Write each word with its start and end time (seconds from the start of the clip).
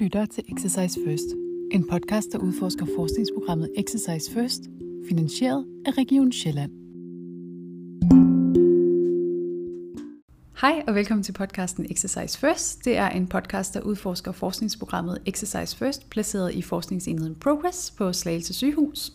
lytter 0.00 0.26
til 0.26 0.44
Exercise 0.48 1.00
First, 1.06 1.26
en 1.72 1.88
podcast, 1.88 2.32
der 2.32 2.38
udforsker 2.38 2.86
forskningsprogrammet 2.96 3.70
Exercise 3.76 4.32
First, 4.32 4.60
finansieret 5.08 5.66
af 5.86 5.98
Region 5.98 6.32
Sjælland. 6.32 6.72
Hej 10.60 10.82
og 10.88 10.94
velkommen 10.94 11.22
til 11.22 11.32
podcasten 11.32 11.86
Exercise 11.90 12.38
First. 12.38 12.84
Det 12.84 12.96
er 12.96 13.08
en 13.08 13.26
podcast, 13.26 13.74
der 13.74 13.80
udforsker 13.80 14.32
forskningsprogrammet 14.32 15.18
Exercise 15.26 15.76
First, 15.76 16.10
placeret 16.10 16.54
i 16.54 16.62
forskningsenheden 16.62 17.34
Progress 17.34 17.90
på 17.90 18.12
Slagelse 18.12 18.54
Sygehus. 18.54 19.12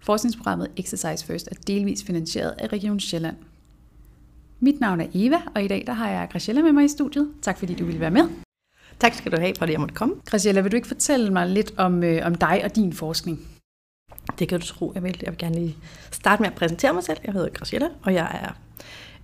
Forskningsprogrammet 0.00 0.70
Exercise 0.76 1.26
First 1.26 1.48
er 1.48 1.54
delvis 1.66 2.04
finansieret 2.04 2.54
af 2.58 2.72
Region 2.72 3.00
Sjælland. 3.00 3.36
Mit 4.60 4.80
navn 4.80 5.00
er 5.00 5.06
Eva, 5.14 5.42
og 5.54 5.64
i 5.64 5.68
dag 5.68 5.84
der 5.86 5.92
har 5.92 6.10
jeg 6.10 6.28
Graciela 6.32 6.62
med 6.62 6.72
mig 6.72 6.84
i 6.84 6.88
studiet. 6.88 7.30
Tak 7.42 7.58
fordi 7.58 7.74
du 7.74 7.84
ville 7.84 8.00
være 8.00 8.10
med. 8.10 8.43
Tak 9.00 9.14
skal 9.14 9.32
du 9.32 9.40
have, 9.40 9.52
for 9.58 9.64
at 9.64 9.70
jeg 9.70 9.80
måtte 9.80 9.94
komme. 9.94 10.14
Graciela, 10.26 10.60
vil 10.60 10.72
du 10.72 10.76
ikke 10.76 10.88
fortælle 10.88 11.32
mig 11.32 11.48
lidt 11.48 11.74
om, 11.76 12.02
øh, 12.02 12.26
om 12.26 12.34
dig 12.34 12.60
og 12.64 12.76
din 12.76 12.92
forskning? 12.92 13.40
Det 14.38 14.48
kan 14.48 14.60
du 14.60 14.66
tro, 14.66 14.92
jeg 14.94 15.02
vil. 15.02 15.20
Jeg 15.22 15.30
vil 15.30 15.38
gerne 15.38 15.54
lige 15.54 15.76
starte 16.10 16.42
med 16.42 16.50
at 16.50 16.54
præsentere 16.54 16.92
mig 16.92 17.04
selv. 17.04 17.18
Jeg 17.24 17.32
hedder 17.32 17.48
Graciela, 17.48 17.88
og 18.02 18.14
jeg 18.14 18.40
er 18.42 18.52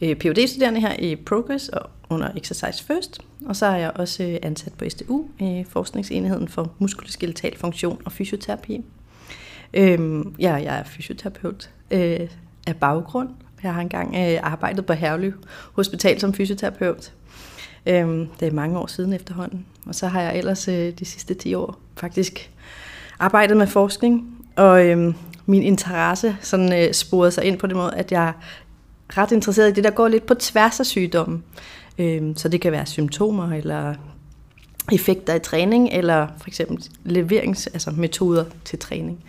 øh, 0.00 0.16
phd 0.16 0.46
studerende 0.46 0.80
her 0.80 0.96
i 0.98 1.16
Progress 1.16 1.68
og 1.68 1.90
under 2.10 2.30
Exercise 2.36 2.84
First. 2.84 3.20
Og 3.46 3.56
så 3.56 3.66
er 3.66 3.76
jeg 3.76 3.92
også 3.94 4.22
øh, 4.22 4.38
ansat 4.42 4.72
på 4.72 4.84
SDU 4.88 5.24
i 5.40 5.64
forskningsenheden 5.68 6.48
for 6.48 6.72
muskuloskeletal 6.78 7.58
funktion 7.58 8.02
og 8.04 8.12
fysioterapi. 8.12 8.84
Øhm, 9.74 10.34
ja, 10.38 10.54
jeg 10.54 10.78
er 10.78 10.84
fysioterapeut 10.84 11.70
øh, 11.90 12.28
af 12.66 12.76
baggrund. 12.76 13.28
Jeg 13.62 13.74
har 13.74 13.80
engang 13.80 14.16
øh, 14.16 14.38
arbejdet 14.42 14.86
på 14.86 14.92
Herlev 14.92 15.32
Hospital 15.72 16.20
som 16.20 16.34
fysioterapeut. 16.34 17.12
Øhm, 17.86 18.28
det 18.40 18.48
er 18.48 18.52
mange 18.52 18.78
år 18.78 18.86
siden 18.86 19.12
efterhånden. 19.12 19.66
Og 19.86 19.94
så 19.94 20.06
har 20.06 20.22
jeg 20.22 20.38
ellers 20.38 20.68
øh, 20.68 20.92
de 20.98 21.04
sidste 21.04 21.34
10 21.34 21.54
år 21.54 21.78
faktisk 21.96 22.50
arbejdet 23.18 23.56
med 23.56 23.66
forskning. 23.66 24.36
Og 24.56 24.86
øhm, 24.86 25.14
min 25.46 25.62
interesse 25.62 26.36
sådan, 26.40 26.72
øh, 26.72 26.94
sporede 26.94 27.30
sig 27.32 27.44
ind 27.44 27.58
på 27.58 27.66
den 27.66 27.76
måde, 27.76 27.94
at 27.94 28.12
jeg 28.12 28.28
er 28.28 28.32
ret 29.18 29.32
interesseret 29.32 29.70
i 29.70 29.72
det, 29.72 29.84
der 29.84 29.90
går 29.90 30.08
lidt 30.08 30.26
på 30.26 30.34
tværs 30.34 30.80
af 30.80 30.86
sygdommen. 30.86 31.42
Øhm, 31.98 32.36
så 32.36 32.48
det 32.48 32.60
kan 32.60 32.72
være 32.72 32.86
symptomer 32.86 33.52
eller 33.52 33.94
effekter 34.92 35.34
i 35.34 35.38
træning, 35.38 35.88
eller 35.92 36.26
for 36.38 36.48
eksempel 36.48 36.84
leverings, 37.04 37.66
altså 37.66 37.90
metoder 37.90 38.44
til 38.64 38.78
træning. 38.78 39.24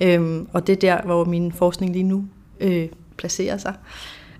Øhm, 0.00 0.48
og 0.52 0.66
det 0.66 0.72
er 0.72 0.76
der, 0.76 1.02
hvor 1.02 1.24
min 1.24 1.52
forskning 1.52 1.92
lige 1.92 2.02
nu 2.02 2.24
øh, 2.60 2.88
placerer 3.16 3.58
sig. 3.58 3.74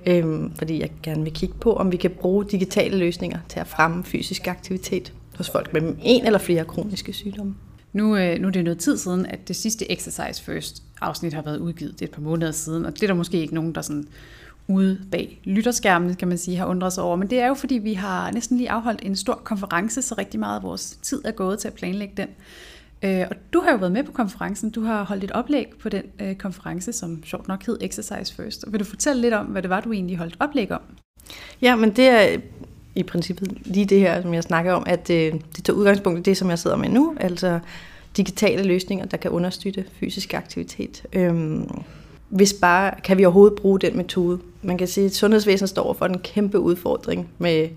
Øhm, 0.07 0.53
fordi 0.55 0.81
jeg 0.81 0.91
gerne 1.03 1.23
vil 1.23 1.33
kigge 1.33 1.55
på, 1.61 1.73
om 1.73 1.93
vi 1.93 1.97
kan 1.97 2.11
bruge 2.11 2.45
digitale 2.45 2.99
løsninger 2.99 3.39
til 3.49 3.61
at 3.61 3.67
fremme 3.67 4.05
fysisk 4.05 4.47
aktivitet 4.47 5.13
hos 5.37 5.51
folk 5.51 5.73
med 5.73 5.95
en 6.03 6.27
eller 6.27 6.39
flere 6.39 6.65
kroniske 6.65 7.13
sygdomme. 7.13 7.55
Nu, 7.93 8.17
øh, 8.17 8.39
nu 8.41 8.47
er 8.47 8.51
det 8.51 8.65
noget 8.65 8.79
tid 8.79 8.97
siden, 8.97 9.27
at 9.27 9.49
det 9.49 9.57
sidste 9.57 9.93
Exercise 9.93 10.43
First 10.43 10.83
afsnit 11.01 11.33
har 11.33 11.43
været 11.43 11.59
udgivet. 11.59 11.93
Det 11.93 12.03
er 12.03 12.07
et 12.07 12.15
par 12.15 12.23
måneder 12.23 12.53
siden, 12.53 12.87
og 12.87 12.95
det 12.95 13.03
er 13.03 13.07
der 13.07 13.15
måske 13.15 13.41
ikke 13.41 13.55
nogen, 13.55 13.75
der 13.75 13.83
sådan 13.83 14.09
ude 14.69 15.01
bag 15.11 15.41
lytterskærmen, 15.45 16.15
kan 16.15 16.29
man 16.29 16.39
sige, 16.39 16.57
har 16.57 16.67
undret 16.67 16.93
sig 16.93 17.05
over. 17.05 17.17
Men 17.17 17.31
det 17.31 17.41
er 17.41 17.47
jo, 17.47 17.55
fordi 17.55 17.75
vi 17.75 17.95
har 17.95 18.31
næsten 18.31 18.57
lige 18.57 18.71
afholdt 18.71 19.01
en 19.03 19.17
stor 19.17 19.35
konference, 19.45 20.03
så 20.03 20.15
rigtig 20.19 20.41
meget 20.41 20.57
af 20.57 20.63
vores 20.63 20.99
tid 21.03 21.23
er 21.25 21.31
gået 21.31 21.59
til 21.59 21.69
at 21.69 21.75
planlægge 21.75 22.15
den. 22.17 22.29
Øh, 23.03 23.27
og 23.31 23.37
du 23.53 23.61
har 23.61 23.71
jo 23.71 23.77
været 23.77 23.93
med 23.93 24.05
på 24.05 24.13
konferencen. 24.13 24.71
Du 24.71 24.83
har 24.83 25.05
holdt 25.05 25.25
et 25.25 25.31
oplæg 25.31 25.67
på 25.81 25.89
den 25.89 26.03
øh, 26.21 26.37
konference, 26.37 26.93
som 26.93 27.25
sjovt 27.25 27.49
nok 27.49 27.67
hed 27.67 27.79
Exercise 27.81 28.35
First. 28.35 28.65
Vil 28.69 28.81
du 28.81 28.85
fortælle 28.85 29.23
lidt 29.23 29.35
om, 29.35 29.47
hvad 29.47 29.63
det 29.63 29.71
var, 29.71 29.81
du 29.81 29.93
egentlig 29.93 30.17
holdt 30.17 30.37
oplæg 30.41 30.73
om? 30.73 30.81
Ja, 31.63 31.77
men 31.77 31.91
det 31.91 32.09
er 32.09 32.37
i 32.95 33.03
princippet 33.03 33.59
lige 33.65 33.87
det 33.87 34.01
her, 34.01 34.23
som 34.23 34.35
jeg 34.35 34.43
snakker 34.43 34.73
om, 34.73 34.83
at 34.87 35.11
øh, 35.11 35.33
det 35.57 35.65
tager 35.65 35.77
udgangspunkt 35.77 36.19
i 36.19 36.23
det, 36.23 36.37
som 36.37 36.51
jeg 36.51 36.59
sidder 36.59 36.77
med 36.77 36.89
nu, 36.89 37.15
altså 37.21 37.59
digitale 38.17 38.63
løsninger, 38.63 39.07
der 39.07 39.17
kan 39.17 39.31
understøtte 39.31 39.85
fysisk 40.01 40.35
aktivitet. 40.35 41.03
Øhm, 41.13 41.69
hvis 42.29 42.53
bare 42.53 42.95
kan 43.05 43.19
vi 43.19 43.25
overhovedet 43.25 43.59
bruge 43.59 43.81
den 43.81 43.97
metode. 43.97 44.39
Man 44.63 44.79
kan 44.79 44.89
sige, 44.89 45.07
at 45.07 45.15
sundhedsvæsenet 45.15 45.69
står 45.69 45.93
for 45.93 46.07
en 46.07 46.19
kæmpe 46.19 46.59
udfordring 46.59 47.29
med 47.39 47.69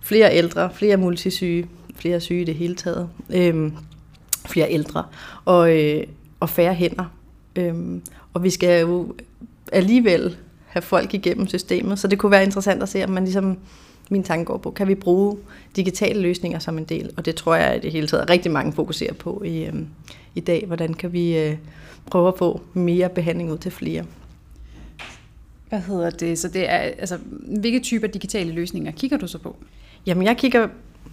flere 0.00 0.36
ældre, 0.36 0.70
flere 0.74 0.96
multisyge, 0.96 1.66
flere 1.94 2.20
syge 2.20 2.40
i 2.40 2.44
det 2.44 2.54
hele 2.54 2.74
taget. 2.74 3.08
Øhm, 3.30 3.72
flere 4.48 4.72
ældre 4.72 5.04
og, 5.44 5.78
øh, 5.78 6.02
og 6.40 6.48
færre 6.48 6.74
hænder. 6.74 7.04
Øhm, 7.56 8.02
og 8.34 8.42
vi 8.42 8.50
skal 8.50 8.80
jo 8.80 9.14
alligevel 9.72 10.36
have 10.66 10.82
folk 10.82 11.14
igennem 11.14 11.46
systemet, 11.46 11.98
så 11.98 12.08
det 12.08 12.18
kunne 12.18 12.32
være 12.32 12.44
interessant 12.44 12.82
at 12.82 12.88
se, 12.88 13.04
om 13.04 13.10
man 13.10 13.24
ligesom, 13.24 13.58
min 14.10 14.22
tanke 14.22 14.44
går 14.44 14.56
på, 14.56 14.70
kan 14.70 14.88
vi 14.88 14.94
bruge 14.94 15.36
digitale 15.76 16.20
løsninger 16.20 16.58
som 16.58 16.78
en 16.78 16.84
del, 16.84 17.10
og 17.16 17.24
det 17.24 17.34
tror 17.34 17.54
jeg 17.54 17.76
i 17.76 17.80
det 17.80 17.92
hele 17.92 18.06
taget 18.06 18.30
rigtig 18.30 18.52
mange 18.52 18.72
fokuserer 18.72 19.14
på 19.14 19.42
i, 19.46 19.64
øhm, 19.64 19.86
i 20.34 20.40
dag. 20.40 20.64
Hvordan 20.66 20.94
kan 20.94 21.12
vi 21.12 21.38
øh, 21.38 21.56
prøve 22.06 22.28
at 22.28 22.34
få 22.38 22.60
mere 22.74 23.08
behandling 23.08 23.52
ud 23.52 23.58
til 23.58 23.70
flere? 23.70 24.04
Hvad 25.68 25.80
hedder 25.80 26.10
det? 26.10 26.38
Så 26.38 26.48
det 26.48 26.70
er, 26.70 26.76
altså, 26.76 27.18
hvilke 27.60 27.80
typer 27.80 28.06
digitale 28.06 28.52
løsninger 28.52 28.92
kigger 28.92 29.16
du 29.16 29.26
så 29.26 29.38
på? 29.38 29.56
Jamen, 30.06 30.26
jeg 30.26 30.36
kigger 30.36 30.68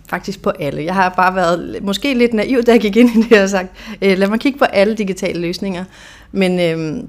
faktisk 0.09 0.41
på 0.41 0.49
alle. 0.49 0.83
Jeg 0.83 0.93
har 0.93 1.09
bare 1.09 1.35
været 1.35 1.83
måske 1.83 2.13
lidt 2.13 2.33
naiv, 2.33 2.63
da 2.63 2.71
jeg 2.71 2.81
gik 2.81 2.95
ind 2.95 3.09
i 3.09 3.21
det 3.21 3.41
og 3.41 3.49
sagt, 3.49 3.69
øh, 4.01 4.17
lad 4.17 4.27
mig 4.27 4.39
kigge 4.39 4.59
på 4.59 4.65
alle 4.65 4.95
digitale 4.95 5.41
løsninger. 5.41 5.85
Men 6.31 6.59
øh, 6.59 7.03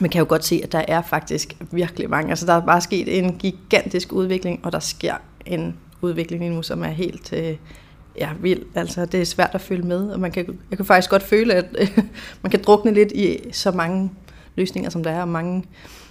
man 0.00 0.10
kan 0.10 0.18
jo 0.18 0.26
godt 0.28 0.44
se, 0.44 0.60
at 0.64 0.72
der 0.72 0.84
er 0.88 1.02
faktisk 1.02 1.56
virkelig 1.70 2.10
mange. 2.10 2.30
Altså 2.30 2.46
der 2.46 2.52
er 2.52 2.60
bare 2.60 2.80
sket 2.80 3.18
en 3.18 3.36
gigantisk 3.38 4.12
udvikling, 4.12 4.60
og 4.62 4.72
der 4.72 4.78
sker 4.78 5.14
en 5.46 5.76
udvikling 6.02 6.54
nu, 6.54 6.62
som 6.62 6.82
er 6.82 6.88
helt 6.88 7.32
øh, 7.32 7.56
ja, 8.18 8.28
vild. 8.40 8.62
Altså 8.74 9.06
det 9.06 9.20
er 9.20 9.24
svært 9.24 9.50
at 9.52 9.60
følge 9.60 9.82
med, 9.82 10.10
og 10.10 10.20
man 10.20 10.30
kan, 10.32 10.58
jeg 10.70 10.78
kan 10.78 10.86
faktisk 10.86 11.10
godt 11.10 11.22
føle, 11.22 11.54
at 11.54 11.66
øh, 11.78 11.98
man 12.42 12.50
kan 12.50 12.62
drukne 12.62 12.94
lidt 12.94 13.12
i 13.12 13.38
så 13.52 13.70
mange 13.70 14.10
løsninger, 14.56 14.90
som 14.90 15.04
der 15.04 15.10
er, 15.10 15.20
og 15.20 15.28
mange 15.28 15.64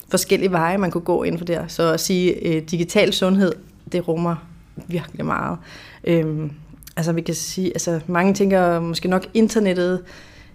forskellige 0.09 0.51
veje, 0.51 0.77
man 0.77 0.91
kunne 0.91 1.01
gå 1.01 1.23
ind 1.23 1.37
for 1.37 1.45
det. 1.45 1.59
Så 1.67 1.93
at 1.93 1.99
sige 1.99 2.47
øh, 2.47 2.61
digital 2.61 3.13
sundhed, 3.13 3.51
det 3.91 4.07
rummer 4.07 4.52
virkelig 4.87 5.25
meget. 5.25 5.57
Øhm, 6.03 6.51
altså 6.95 7.11
vi 7.11 7.21
kan 7.21 7.35
sige, 7.35 7.67
altså 7.67 7.99
mange 8.07 8.33
tænker 8.33 8.79
måske 8.79 9.07
nok 9.07 9.25
internettet 9.33 10.03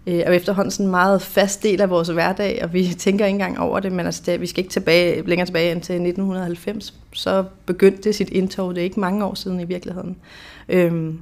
øh, 0.07 0.15
er 0.15 0.33
efterhånden 0.33 0.71
sådan 0.71 0.87
en 0.87 0.91
meget 0.91 1.23
fast 1.23 1.63
del 1.63 1.81
af 1.81 1.91
vores 1.91 2.09
hverdag, 2.09 2.61
og 2.63 2.73
vi 2.73 2.85
tænker 2.99 3.27
ikke 3.27 3.35
engang 3.35 3.59
over 3.59 3.81
det, 3.81 3.93
men 3.93 4.07
altså 4.07 4.23
det, 4.27 4.41
vi 4.41 4.47
skal 4.47 4.65
ikke 4.65 4.73
tilbage, 4.73 5.23
længere 5.27 5.47
tilbage 5.47 5.73
end 5.73 5.83
til 5.83 5.95
1990. 5.95 6.95
Så 7.13 7.45
begyndte 7.67 8.03
det 8.03 8.15
sit 8.15 8.29
indtog, 8.29 8.75
det 8.75 8.81
er 8.81 8.85
ikke 8.85 9.01
mange 9.01 9.25
år 9.25 9.35
siden 9.35 9.61
i 9.61 9.65
virkeligheden. 9.65 10.17
Øhm, 10.69 11.21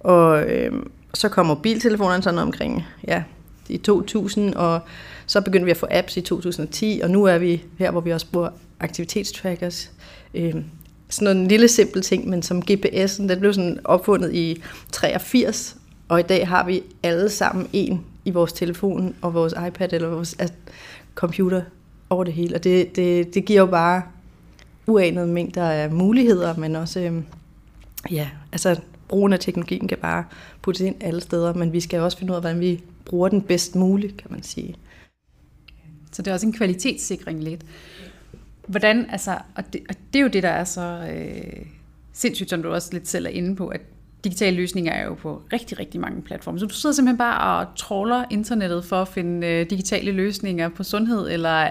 og 0.00 0.42
øhm, 0.42 0.90
så 1.14 1.28
kom 1.28 1.46
mobiltelefonerne 1.46 2.22
sådan 2.22 2.38
omkring, 2.38 2.84
ja, 3.06 3.22
i 3.68 3.76
2000, 3.76 4.54
og 4.54 4.80
så 5.26 5.40
begyndte 5.40 5.64
vi 5.64 5.70
at 5.70 5.76
få 5.76 5.86
apps 5.90 6.16
i 6.16 6.20
2010, 6.20 7.00
og 7.02 7.10
nu 7.10 7.24
er 7.24 7.38
vi 7.38 7.64
her, 7.78 7.90
hvor 7.90 8.00
vi 8.00 8.12
også 8.12 8.26
bruger 8.32 8.48
aktivitetstrackers. 8.80 9.90
Øhm, 10.34 10.64
sådan 11.14 11.36
en 11.36 11.48
lille 11.48 11.68
simpel 11.68 12.02
ting, 12.02 12.28
men 12.28 12.42
som 12.42 12.62
GPS'en, 12.70 13.28
den 13.28 13.40
blev 13.40 13.54
sådan 13.54 13.78
opfundet 13.84 14.34
i 14.34 14.62
83, 14.92 15.76
og 16.08 16.20
i 16.20 16.22
dag 16.22 16.48
har 16.48 16.66
vi 16.66 16.82
alle 17.02 17.28
sammen 17.28 17.68
en 17.72 18.04
i 18.24 18.30
vores 18.30 18.52
telefon 18.52 19.14
og 19.22 19.34
vores 19.34 19.54
iPad 19.68 19.92
eller 19.92 20.08
vores 20.08 20.36
computer 21.14 21.62
over 22.10 22.24
det 22.24 22.32
hele. 22.32 22.54
Og 22.54 22.64
det, 22.64 22.96
det, 22.96 23.34
det 23.34 23.44
giver 23.44 23.60
jo 23.60 23.66
bare 23.66 24.02
uanede 24.86 25.26
mængder 25.26 25.70
af 25.70 25.90
muligheder, 25.90 26.56
men 26.56 26.76
også, 26.76 27.00
øhm, 27.00 27.24
ja, 28.10 28.28
altså 28.52 28.80
brugen 29.08 29.32
af 29.32 29.40
teknologien 29.40 29.88
kan 29.88 29.98
bare 29.98 30.24
puttes 30.62 30.80
ind 30.80 30.96
alle 31.00 31.20
steder, 31.20 31.54
men 31.54 31.72
vi 31.72 31.80
skal 31.80 32.00
også 32.00 32.18
finde 32.18 32.32
ud 32.32 32.36
af, 32.36 32.42
hvordan 32.42 32.60
vi 32.60 32.82
bruger 33.04 33.28
den 33.28 33.42
bedst 33.42 33.74
muligt, 33.76 34.16
kan 34.16 34.26
man 34.30 34.42
sige. 34.42 34.74
Så 36.12 36.22
det 36.22 36.30
er 36.30 36.34
også 36.34 36.46
en 36.46 36.52
kvalitetssikring 36.52 37.44
lidt. 37.44 37.60
Hvordan, 38.66 39.06
altså, 39.10 39.38
og 39.54 39.72
det, 39.72 39.80
og 39.88 39.94
det 40.12 40.18
er 40.18 40.22
jo 40.22 40.28
det, 40.28 40.42
der 40.42 40.48
er 40.48 40.64
så 40.64 41.08
øh, 41.14 41.66
sindssygt, 42.12 42.50
som 42.50 42.62
du 42.62 42.72
også 42.72 42.88
lidt 42.92 43.08
selv 43.08 43.26
er 43.26 43.30
inde 43.30 43.56
på, 43.56 43.68
at 43.68 43.80
digitale 44.24 44.56
løsninger 44.56 44.92
er 44.92 45.04
jo 45.04 45.14
på 45.14 45.42
rigtig, 45.52 45.78
rigtig 45.78 46.00
mange 46.00 46.22
platforme. 46.22 46.58
Så 46.58 46.66
du 46.66 46.74
sidder 46.74 46.94
simpelthen 46.94 47.18
bare 47.18 47.60
og 47.60 47.66
trawler 47.76 48.24
internettet 48.30 48.84
for 48.84 49.02
at 49.02 49.08
finde 49.08 49.46
øh, 49.46 49.70
digitale 49.70 50.12
løsninger 50.12 50.68
på 50.68 50.82
sundhed, 50.82 51.30
eller 51.30 51.68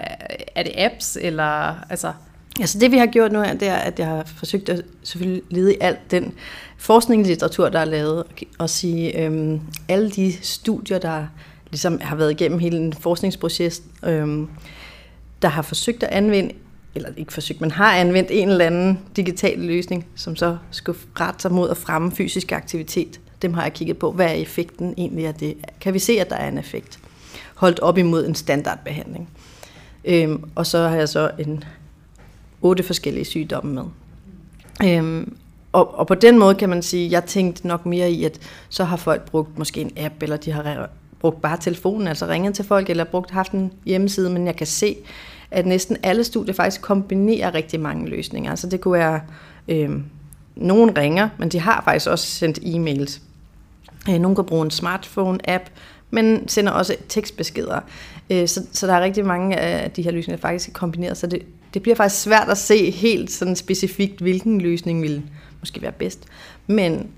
er 0.54 0.62
det 0.62 0.72
apps, 0.76 1.18
eller 1.20 1.80
altså... 1.90 2.12
Altså 2.60 2.78
det 2.78 2.90
vi 2.90 2.96
har 2.96 3.06
gjort 3.06 3.32
nu 3.32 3.38
er, 3.38 3.52
det 3.52 3.68
er, 3.68 3.74
at 3.74 3.98
jeg 3.98 4.06
har 4.06 4.22
forsøgt 4.36 4.68
at 4.68 4.82
selvfølgelig 5.02 5.42
lede 5.50 5.74
i 5.74 5.76
alt 5.80 6.10
den 6.10 6.34
forskningslitteratur, 6.76 7.68
der 7.68 7.78
er 7.78 7.84
lavet, 7.84 8.24
og 8.58 8.70
sige, 8.70 9.24
øhm, 9.24 9.60
alle 9.88 10.10
de 10.10 10.32
studier, 10.42 10.98
der 10.98 11.26
ligesom 11.70 12.00
har 12.00 12.16
været 12.16 12.30
igennem 12.30 12.58
hele 12.58 12.76
en 12.76 12.92
forskningsproces, 12.92 13.82
øhm, 14.04 14.48
der 15.42 15.48
har 15.48 15.62
forsøgt 15.62 16.02
at 16.02 16.08
anvende 16.10 16.54
eller 16.94 17.08
ikke 17.16 17.32
forsøgt, 17.32 17.60
man 17.60 17.70
har 17.70 17.96
anvendt 17.96 18.30
en 18.32 18.48
eller 18.48 18.64
anden 18.64 18.98
digital 19.16 19.58
løsning, 19.58 20.06
som 20.14 20.36
så 20.36 20.56
skulle 20.70 20.98
rette 21.20 21.42
sig 21.42 21.52
mod 21.52 21.70
at 21.70 21.76
fremme 21.76 22.12
fysisk 22.12 22.52
aktivitet. 22.52 23.20
Dem 23.42 23.54
har 23.54 23.62
jeg 23.62 23.72
kigget 23.72 23.98
på. 23.98 24.12
Hvad 24.12 24.26
er 24.26 24.32
effekten 24.32 24.94
egentlig 24.96 25.26
af 25.26 25.34
det? 25.34 25.56
Kan 25.80 25.94
vi 25.94 25.98
se, 25.98 26.12
at 26.20 26.30
der 26.30 26.36
er 26.36 26.48
en 26.48 26.58
effekt? 26.58 26.98
Holdt 27.54 27.80
op 27.80 27.98
imod 27.98 28.26
en 28.26 28.34
standardbehandling. 28.34 29.28
Øhm, 30.04 30.44
og 30.54 30.66
så 30.66 30.88
har 30.88 30.96
jeg 30.96 31.08
så 31.08 31.30
en 31.38 31.64
otte 32.62 32.82
forskellige 32.82 33.24
sygdomme 33.24 33.74
med. 33.74 33.84
Øhm, 34.88 35.36
og, 35.72 35.98
og 35.98 36.06
på 36.06 36.14
den 36.14 36.38
måde 36.38 36.54
kan 36.54 36.68
man 36.68 36.82
sige, 36.82 37.10
jeg 37.10 37.24
tænkte 37.24 37.66
nok 37.66 37.86
mere 37.86 38.10
i, 38.10 38.24
at 38.24 38.40
så 38.68 38.84
har 38.84 38.96
folk 38.96 39.30
brugt 39.30 39.58
måske 39.58 39.80
en 39.80 39.92
app, 39.96 40.22
eller 40.22 40.36
de 40.36 40.52
har 40.52 40.90
brugt 41.20 41.42
bare 41.42 41.56
telefonen, 41.60 42.08
altså 42.08 42.26
ringet 42.26 42.54
til 42.54 42.64
folk, 42.64 42.90
eller 42.90 43.04
brugt 43.04 43.30
haft 43.30 43.52
en 43.52 43.72
hjemmeside, 43.84 44.30
men 44.30 44.46
jeg 44.46 44.56
kan 44.56 44.66
se, 44.66 44.96
at 45.54 45.66
næsten 45.66 45.96
alle 46.02 46.24
studier 46.24 46.54
faktisk 46.54 46.82
kombinerer 46.82 47.54
rigtig 47.54 47.80
mange 47.80 48.08
løsninger. 48.08 48.50
Altså 48.50 48.68
det 48.68 48.80
kunne 48.80 48.98
være, 48.98 49.20
øh, 49.68 49.90
nogen 50.56 50.98
ringer, 50.98 51.28
men 51.38 51.48
de 51.48 51.60
har 51.60 51.82
faktisk 51.84 52.10
også 52.10 52.26
sendt 52.26 52.58
e-mails. 52.58 53.20
Øh, 54.10 54.20
nogen 54.20 54.34
kan 54.34 54.44
bruge 54.44 54.64
en 54.64 54.70
smartphone-app, 54.70 55.70
men 56.10 56.48
sender 56.48 56.72
også 56.72 56.96
tekstbeskeder. 57.08 57.80
Øh, 58.30 58.48
så, 58.48 58.66
så 58.72 58.86
der 58.86 58.92
er 58.92 59.00
rigtig 59.00 59.26
mange 59.26 59.56
af 59.56 59.90
de 59.90 60.02
her 60.02 60.10
løsninger, 60.10 60.36
der 60.36 60.48
faktisk 60.48 60.68
er 60.68 60.72
kombineret, 60.72 61.16
så 61.16 61.26
det, 61.26 61.42
det 61.74 61.82
bliver 61.82 61.96
faktisk 61.96 62.22
svært 62.22 62.48
at 62.48 62.58
se 62.58 62.90
helt 62.90 63.30
sådan 63.30 63.56
specifikt, 63.56 64.20
hvilken 64.20 64.60
løsning 64.60 65.02
vil 65.02 65.22
måske 65.60 65.82
være 65.82 65.92
bedst. 65.92 66.24
Men 66.66 67.10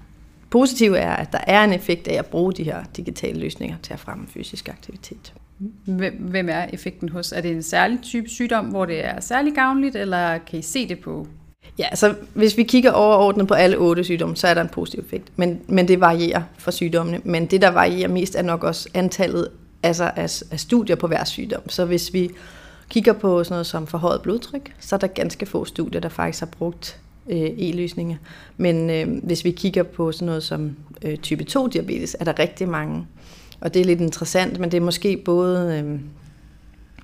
positivt 0.51 0.97
er, 0.97 1.13
at 1.13 1.33
der 1.33 1.41
er 1.47 1.65
en 1.65 1.73
effekt 1.73 2.09
af 2.09 2.15
at 2.15 2.27
bruge 2.27 2.53
de 2.53 2.65
her 2.65 2.85
digitale 2.97 3.41
løsninger 3.41 3.77
til 3.83 3.93
at 3.93 4.01
fremme 4.01 4.27
fysisk 4.29 4.69
aktivitet. 4.69 5.33
Hvem 6.19 6.49
er 6.49 6.67
effekten 6.73 7.09
hos? 7.09 7.33
Er 7.33 7.41
det 7.41 7.51
en 7.51 7.63
særlig 7.63 7.99
type 8.03 8.29
sygdom, 8.29 8.65
hvor 8.65 8.85
det 8.85 9.05
er 9.05 9.21
særlig 9.21 9.55
gavnligt, 9.55 9.97
eller 9.97 10.39
kan 10.39 10.59
I 10.59 10.63
se 10.63 10.89
det 10.89 10.99
på 11.01 11.27
Ja, 11.79 11.95
så 11.95 12.15
hvis 12.35 12.57
vi 12.57 12.63
kigger 12.63 12.91
overordnet 12.91 13.49
på 13.49 13.55
alle 13.55 13.77
otte 13.77 14.05
sygdomme, 14.05 14.37
så 14.37 14.49
er 14.49 14.55
der 14.55 14.61
en 14.61 14.69
positiv 14.69 15.01
effekt. 15.01 15.33
Men, 15.37 15.61
men 15.69 15.89
det 15.89 16.01
varierer 16.01 16.43
for 16.59 16.71
sygdommene. 16.71 17.21
Men 17.25 17.47
det, 17.47 17.63
der 17.63 17.69
varierer 17.69 18.09
mest, 18.09 18.35
er 18.35 18.43
nok 18.43 18.65
også 18.65 18.89
antallet 18.95 19.49
altså 19.83 20.11
af, 20.17 20.43
af 20.51 20.61
studier 20.61 20.97
på 20.97 21.07
hver 21.07 21.25
sygdom. 21.25 21.69
Så 21.69 21.85
hvis 21.85 22.13
vi 22.13 22.31
kigger 22.89 23.13
på 23.13 23.45
sådan 23.45 23.55
noget 23.55 23.67
som 23.67 23.87
forhøjet 23.87 24.23
blodtryk, 24.23 24.75
så 24.79 24.97
er 24.97 24.99
der 24.99 25.07
ganske 25.07 25.47
få 25.47 25.65
studier, 25.65 26.01
der 26.01 26.09
faktisk 26.09 26.41
har 26.41 26.47
brugt 26.47 27.01
øh, 27.31 27.51
e-løsninger. 27.59 28.17
Men 28.57 28.91
øh, 28.91 29.25
hvis 29.25 29.45
vi 29.45 29.51
kigger 29.51 29.83
på 29.83 30.13
sådan 30.13 30.27
noget 30.27 30.43
som 30.43 30.77
øh, 31.03 31.17
type 31.17 31.47
2-diabetes, 31.51 32.17
er 32.21 32.25
der 32.25 32.39
rigtig 32.39 32.69
mange. 32.69 33.07
Og 33.61 33.75
det 33.75 33.81
er 33.81 33.85
lidt 33.85 34.01
interessant, 34.01 34.61
men 34.61 34.71
det 34.71 34.77
er 34.77 34.85
måske 34.85 35.17
både 35.25 35.83
øh, 35.85 36.01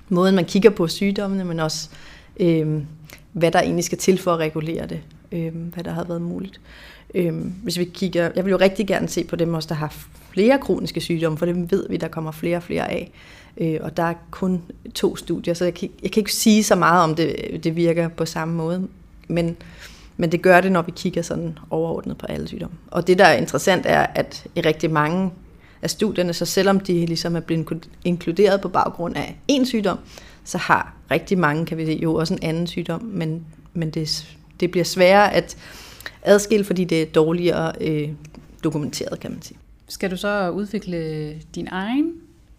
måden, 0.09 0.35
man 0.35 0.45
kigger 0.45 0.69
på 0.69 0.87
sygdommene, 0.87 1.45
men 1.45 1.59
også 1.59 1.89
øh, 2.39 2.81
hvad 3.31 3.51
der 3.51 3.61
egentlig 3.61 3.85
skal 3.85 3.97
til 3.97 4.17
for 4.17 4.33
at 4.33 4.39
regulere 4.39 4.87
det, 4.87 5.01
øh, 5.31 5.55
hvad 5.55 5.83
der 5.83 5.91
har 5.91 6.03
været 6.03 6.21
muligt. 6.21 6.61
Øh, 7.15 7.33
hvis 7.63 7.79
vi 7.79 7.83
kigger, 7.83 8.31
jeg 8.35 8.45
vil 8.45 8.51
jo 8.51 8.57
rigtig 8.57 8.87
gerne 8.87 9.07
se 9.07 9.23
på 9.23 9.35
dem 9.35 9.53
også, 9.53 9.69
der 9.69 9.75
har 9.75 9.95
flere 10.33 10.59
kroniske 10.59 11.01
sygdomme, 11.01 11.37
for 11.37 11.45
det 11.45 11.71
ved 11.71 11.89
vi, 11.89 11.97
der 11.97 12.07
kommer 12.07 12.31
flere 12.31 12.57
og 12.57 12.63
flere 12.63 12.91
af. 12.91 13.11
Øh, 13.57 13.79
og 13.81 13.97
der 13.97 14.03
er 14.03 14.13
kun 14.31 14.61
to 14.95 15.15
studier, 15.15 15.53
så 15.53 15.63
jeg 15.63 15.73
kan, 15.73 15.89
jeg 16.03 16.11
kan 16.11 16.21
ikke 16.21 16.33
sige 16.33 16.63
så 16.63 16.75
meget 16.75 17.03
om 17.03 17.15
det, 17.15 17.59
det 17.63 17.75
virker 17.75 18.07
på 18.07 18.25
samme 18.25 18.53
måde. 18.53 18.87
Men, 19.27 19.55
men 20.17 20.31
det 20.31 20.41
gør 20.41 20.61
det, 20.61 20.71
når 20.71 20.81
vi 20.81 20.91
kigger 20.95 21.21
sådan 21.21 21.57
overordnet 21.69 22.17
på 22.17 22.25
alle 22.25 22.47
sygdomme. 22.47 22.77
Og 22.91 23.07
det, 23.07 23.17
der 23.17 23.25
er 23.25 23.33
interessant, 23.33 23.85
er, 23.85 24.05
at 24.15 24.45
i 24.55 24.61
rigtig 24.61 24.91
mange 24.91 25.31
af 25.83 25.89
studierne, 25.89 26.33
så 26.33 26.45
selvom 26.45 26.79
de 26.79 27.05
ligesom 27.05 27.35
er 27.35 27.39
blevet 27.39 27.87
inkluderet 28.03 28.61
på 28.61 28.69
baggrund 28.69 29.17
af 29.17 29.37
en 29.47 29.65
sygdom, 29.65 29.99
så 30.43 30.57
har 30.57 30.95
rigtig 31.11 31.37
mange, 31.37 31.65
kan 31.65 31.77
vi 31.77 31.85
se, 31.85 31.99
jo 32.03 32.15
også 32.15 32.33
en 32.33 32.39
anden 32.43 32.67
sygdom, 32.67 33.01
men, 33.03 33.45
men 33.73 33.89
det, 33.89 34.35
det 34.59 34.71
bliver 34.71 34.83
sværere 34.83 35.33
at 35.33 35.57
adskille, 36.21 36.65
fordi 36.65 36.83
det 36.83 37.01
er 37.01 37.05
dårligere 37.05 37.71
øh, 37.81 38.09
dokumenteret, 38.63 39.19
kan 39.19 39.31
man 39.31 39.41
sige. 39.41 39.57
Skal 39.87 40.11
du 40.11 40.17
så 40.17 40.49
udvikle 40.49 41.33
din 41.55 41.67
egen 41.71 42.13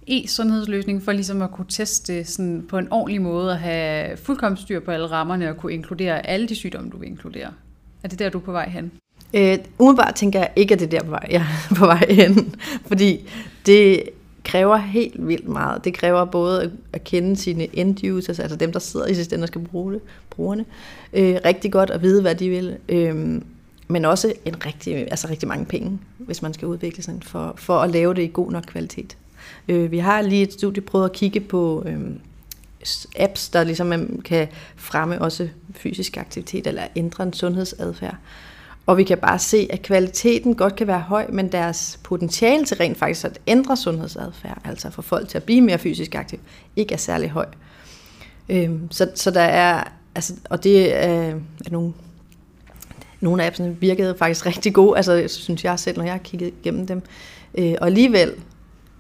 e-sundhedsløsning 0.06 1.03
for 1.03 1.12
ligesom 1.12 1.43
at 1.43 1.50
kunne 1.50 1.67
teste 1.69 2.25
sådan 2.25 2.67
på 2.69 2.79
en 2.79 2.88
ordentlig 2.91 3.23
måde 3.23 3.50
og 3.50 3.59
have 3.59 4.17
fuldkommen 4.17 4.56
styr 4.56 4.81
på 4.81 4.91
alle 4.91 5.06
rammerne 5.06 5.50
og 5.50 5.56
kunne 5.56 5.73
inkludere 5.73 6.27
alle 6.27 6.49
de 6.49 6.55
sygdomme, 6.55 6.91
du 6.91 6.99
vil 6.99 7.09
inkludere? 7.09 7.53
Er 8.03 8.09
det 8.09 8.19
der, 8.19 8.29
du 8.29 8.38
er 8.38 8.43
på 8.43 8.53
vej 8.53 8.69
hen? 8.69 8.93
Øh, 9.34 9.58
umiddelbart 9.78 10.14
tænker 10.14 10.38
jeg 10.38 10.50
ikke, 10.56 10.75
at 10.75 10.81
det 10.81 10.94
er 10.94 10.98
der 10.98 11.04
på 11.04 11.10
vej, 11.10 11.26
jeg 11.31 11.46
er 11.70 11.75
på 11.75 11.86
vej 11.86 12.06
hen, 12.10 12.54
fordi 12.86 13.31
det 13.66 14.02
kræver 14.44 14.76
helt 14.76 15.28
vildt 15.28 15.48
meget. 15.48 15.84
Det 15.84 15.94
kræver 15.94 16.25
både 16.25 16.72
at 16.92 17.04
kende 17.04 17.36
sine 17.36 17.76
end 17.76 18.04
users, 18.04 18.28
altså, 18.28 18.42
altså 18.42 18.56
dem, 18.56 18.72
der 18.72 18.78
sidder 18.78 19.06
i 19.06 19.14
systemet 19.14 19.42
og 19.42 19.48
skal 19.48 19.60
bruge 19.60 19.92
det, 19.92 20.00
brugerne, 20.31 20.64
øh, 21.12 21.36
rigtig 21.44 21.72
godt 21.72 21.90
at 21.90 22.02
vide, 22.02 22.22
hvad 22.22 22.34
de 22.34 22.48
vil. 22.48 22.76
Øh, 22.88 23.40
men 23.88 24.04
også 24.04 24.32
en 24.44 24.66
rigtig, 24.66 24.96
altså 24.96 25.28
rigtig 25.28 25.48
mange 25.48 25.64
penge, 25.64 25.98
hvis 26.19 26.42
man 26.42 26.54
skal 26.54 26.69
udvikle 26.69 27.02
sådan 27.02 27.22
for, 27.22 27.54
for 27.56 27.78
at 27.78 27.90
lave 27.90 28.14
det 28.14 28.22
i 28.22 28.31
god 28.32 28.52
nok 28.52 28.64
kvalitet. 28.66 29.16
Øh, 29.69 29.90
vi 29.90 29.98
har 29.98 30.22
lige 30.22 30.42
et 30.42 30.52
studie 30.52 30.82
prøvet 30.82 31.04
at 31.04 31.12
kigge 31.12 31.40
på 31.40 31.82
øh, 31.86 32.00
apps, 33.19 33.48
der 33.48 33.64
ligesom 33.64 33.92
øhm, 33.92 34.22
kan 34.22 34.48
fremme 34.76 35.22
også 35.22 35.48
fysisk 35.75 36.16
aktivitet 36.16 36.66
eller 36.66 36.82
ændre 36.96 37.25
en 37.25 37.32
sundhedsadfærd. 37.32 38.16
Og 38.86 38.96
vi 38.96 39.04
kan 39.04 39.19
bare 39.19 39.38
se, 39.38 39.69
at 39.70 39.82
kvaliteten 39.82 40.54
godt 40.54 40.76
kan 40.76 40.86
være 40.86 41.00
høj, 41.00 41.26
men 41.28 41.52
deres 41.52 42.00
potentiale 42.02 42.64
til 42.64 42.76
rent 42.76 42.98
faktisk 42.98 43.25
at 43.25 43.40
ændre 43.46 43.76
sundhedsadfærd, 43.76 44.58
altså 44.64 44.90
for 44.90 45.02
folk 45.02 45.28
til 45.28 45.38
at 45.38 45.44
blive 45.44 45.60
mere 45.60 45.78
fysisk 45.78 46.14
aktiv, 46.14 46.38
ikke 46.76 46.94
er 46.94 46.98
særlig 46.98 47.31
høj. 47.31 47.46
Øhm, 48.48 48.90
så, 48.90 49.10
så 49.14 49.31
der 49.31 49.40
er, 49.40 49.84
altså, 50.14 50.34
og 50.50 50.64
det 50.64 51.04
er, 51.04 51.34
er 51.66 51.70
nogle, 51.70 51.92
nogle 53.20 53.42
af 53.42 53.46
appsene 53.46 53.76
virkede 53.81 54.14
faktisk 54.19 54.46
rigtig 54.56 54.75
gode, 54.75 54.96
altså 54.96 55.28
synes 55.28 55.64
jeg 55.64 55.78
selv, 55.78 55.96
når 55.96 56.04
jeg 56.04 56.14
har 56.14 56.19
kigget 56.19 56.52
igennem 56.62 56.86
dem. 56.86 57.02
Øh, 57.54 57.75
og 57.81 57.86
alligevel 57.86 58.32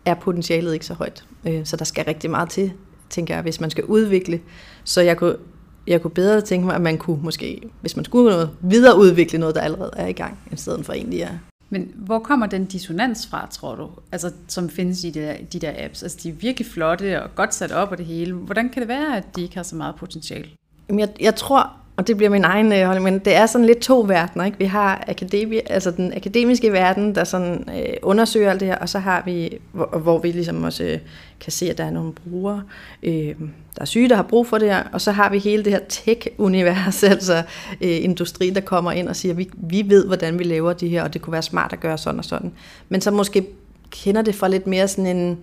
er 0.04 0.14
potentialet 0.14 0.74
ikke 0.74 0.86
så 0.86 0.94
højt, 0.94 1.24
øh, 1.44 1.66
så 1.66 1.76
der 1.76 1.84
skal 1.84 2.04
rigtig 2.04 2.30
meget 2.30 2.50
til, 2.50 2.72
tænker 3.10 3.34
jeg, 3.34 3.42
hvis 3.42 3.60
man 3.60 3.70
skal 3.70 3.84
udvikle. 3.84 4.40
Så 4.84 5.00
jeg 5.00 5.16
kunne 5.16 5.36
jeg 5.86 6.02
kunne 6.02 6.10
bedre 6.10 6.40
tænke 6.40 6.66
mig, 6.66 6.74
at 6.74 6.80
man 6.80 6.98
kunne 6.98 7.22
måske, 7.22 7.60
hvis 7.80 7.96
man 7.96 8.04
skulle 8.04 8.30
noget, 8.30 8.50
videreudvikle 8.60 9.38
noget, 9.38 9.54
der 9.54 9.60
allerede 9.60 9.90
er 9.96 10.06
i 10.06 10.12
gang, 10.12 10.38
i 10.52 10.56
stedet 10.56 10.86
for 10.86 10.92
egentlig 10.92 11.20
er. 11.20 11.38
Men 11.70 11.92
hvor 11.96 12.18
kommer 12.18 12.46
den 12.46 12.64
dissonans 12.64 13.26
fra, 13.26 13.48
tror 13.50 13.74
du, 13.74 13.88
altså, 14.12 14.32
som 14.48 14.68
findes 14.68 15.04
i 15.04 15.10
de 15.10 15.20
der, 15.20 15.34
de 15.52 15.58
der 15.58 15.72
apps? 15.84 16.02
Altså, 16.02 16.18
de 16.22 16.28
er 16.28 16.32
virkelig 16.32 16.66
flotte 16.66 17.22
og 17.22 17.34
godt 17.34 17.54
sat 17.54 17.72
op 17.72 17.90
og 17.90 17.98
det 17.98 18.06
hele. 18.06 18.34
Hvordan 18.34 18.68
kan 18.68 18.80
det 18.80 18.88
være, 18.88 19.16
at 19.16 19.36
de 19.36 19.42
ikke 19.42 19.56
har 19.56 19.62
så 19.62 19.76
meget 19.76 19.94
potentiale? 19.94 20.46
Jamen, 20.88 21.00
jeg, 21.00 21.08
jeg 21.20 21.34
tror, 21.34 21.72
og 21.96 22.06
det 22.06 22.16
bliver 22.16 22.30
min 22.30 22.44
egen 22.44 22.72
øh, 22.72 22.84
holdning, 22.84 23.04
men 23.04 23.18
det 23.18 23.34
er 23.34 23.46
sådan 23.46 23.66
lidt 23.66 23.78
to 23.78 24.00
verdener. 24.00 24.44
Ikke? 24.44 24.58
Vi 24.58 24.64
har 24.64 25.04
akademi, 25.08 25.60
altså 25.66 25.90
den 25.90 26.12
akademiske 26.16 26.72
verden, 26.72 27.14
der 27.14 27.24
sådan 27.24 27.68
øh, 27.78 27.96
undersøger 28.02 28.50
alt 28.50 28.60
det 28.60 28.68
her, 28.68 28.76
og 28.76 28.88
så 28.88 28.98
har 28.98 29.22
vi, 29.26 29.58
hvor, 29.72 29.98
hvor 29.98 30.18
vi 30.18 30.32
ligesom 30.32 30.64
også 30.64 30.84
øh, 30.84 30.98
kan 31.40 31.52
se, 31.52 31.70
at 31.70 31.78
der 31.78 31.84
er 31.84 31.90
nogle 31.90 32.12
brugere, 32.12 32.62
øh, 33.02 33.34
der 33.76 33.80
er 33.80 33.84
syge, 33.84 34.08
der 34.08 34.16
har 34.16 34.22
brug 34.22 34.46
for 34.46 34.58
det 34.58 34.68
her, 34.68 34.82
og 34.92 35.00
så 35.00 35.12
har 35.12 35.30
vi 35.30 35.38
hele 35.38 35.64
det 35.64 35.72
her 35.72 35.80
tech-univers, 35.88 37.02
altså 37.12 37.42
øh, 37.80 38.04
industri, 38.04 38.50
der 38.50 38.60
kommer 38.60 38.92
ind 38.92 39.08
og 39.08 39.16
siger, 39.16 39.34
vi, 39.34 39.50
vi 39.56 39.84
ved, 39.86 40.06
hvordan 40.06 40.38
vi 40.38 40.44
laver 40.44 40.72
det 40.72 40.90
her, 40.90 41.02
og 41.02 41.14
det 41.14 41.22
kunne 41.22 41.32
være 41.32 41.42
smart 41.42 41.72
at 41.72 41.80
gøre 41.80 41.98
sådan 41.98 42.18
og 42.18 42.24
sådan. 42.24 42.52
Men 42.88 43.00
så 43.00 43.10
måske 43.10 43.46
kender 43.90 44.22
det 44.22 44.34
fra 44.34 44.48
lidt 44.48 44.66
mere 44.66 44.88
sådan 44.88 45.16
en 45.16 45.38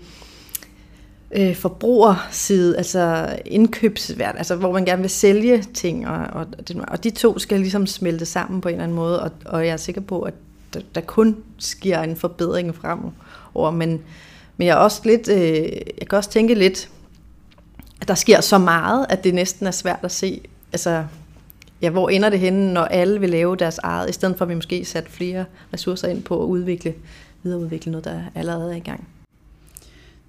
øh, 1.36 1.56
forbrugerside, 1.56 2.78
altså 2.78 3.36
indkøbsvært, 3.46 4.36
altså 4.38 4.56
hvor 4.56 4.72
man 4.72 4.86
gerne 4.86 5.02
vil 5.02 5.10
sælge 5.10 5.64
ting, 5.74 6.08
og, 6.08 6.28
og, 6.32 6.48
og 6.88 7.04
de 7.04 7.10
to 7.10 7.40
skal 7.40 7.60
ligesom 7.60 7.88
smelte 7.88 8.26
sammen 8.26 8.62
på 8.62 8.70
en 8.70 8.74
eller 8.74 8.84
anden 8.84 8.96
måde, 8.96 9.24
og, 9.24 9.32
og 9.46 9.66
jeg 9.66 9.74
er 9.74 9.78
sikker 9.78 10.02
på, 10.02 10.22
at 10.22 10.34
der, 10.74 10.80
der 10.96 11.02
kun 11.02 11.38
sker 11.58 12.02
en 12.02 12.16
forbedring 12.16 12.76
fremover, 12.76 13.72
men, 13.72 14.02
men 14.58 14.68
jeg 14.68 14.74
er 14.74 14.78
også 14.78 15.02
lidt, 15.06 15.30
øh, 15.30 15.72
jeg 16.00 16.08
kan 16.10 16.18
også 16.18 16.30
tænke 16.30 16.54
lidt, 16.54 16.90
at 18.02 18.08
der 18.08 18.16
sker 18.16 18.42
så 18.42 18.58
meget, 18.58 19.06
at 19.10 19.24
det 19.24 19.34
næsten 19.34 19.68
er 19.68 19.72
svært 19.72 20.00
at 20.04 20.12
se, 20.12 20.42
altså, 20.74 21.04
ja, 21.82 21.90
hvor 21.90 22.10
ender 22.10 22.30
det 22.30 22.40
henne, 22.40 22.74
når 22.74 22.82
alle 22.82 23.20
vil 23.20 23.30
lave 23.30 23.56
deres 23.56 23.78
eget, 23.78 24.10
i 24.10 24.14
stedet 24.14 24.38
for 24.38 24.46
at 24.46 24.50
vi 24.50 24.56
måske 24.56 24.86
sat 24.86 25.10
flere 25.10 25.46
ressourcer 25.74 26.08
ind 26.08 26.24
på 26.24 26.44
at 26.44 26.46
udvikle, 26.48 26.94
videreudvikle 27.44 27.92
noget, 27.92 28.06
der 28.06 28.22
allerede 28.36 28.72
er 28.72 28.78
i 28.78 28.80
gang. 28.80 29.08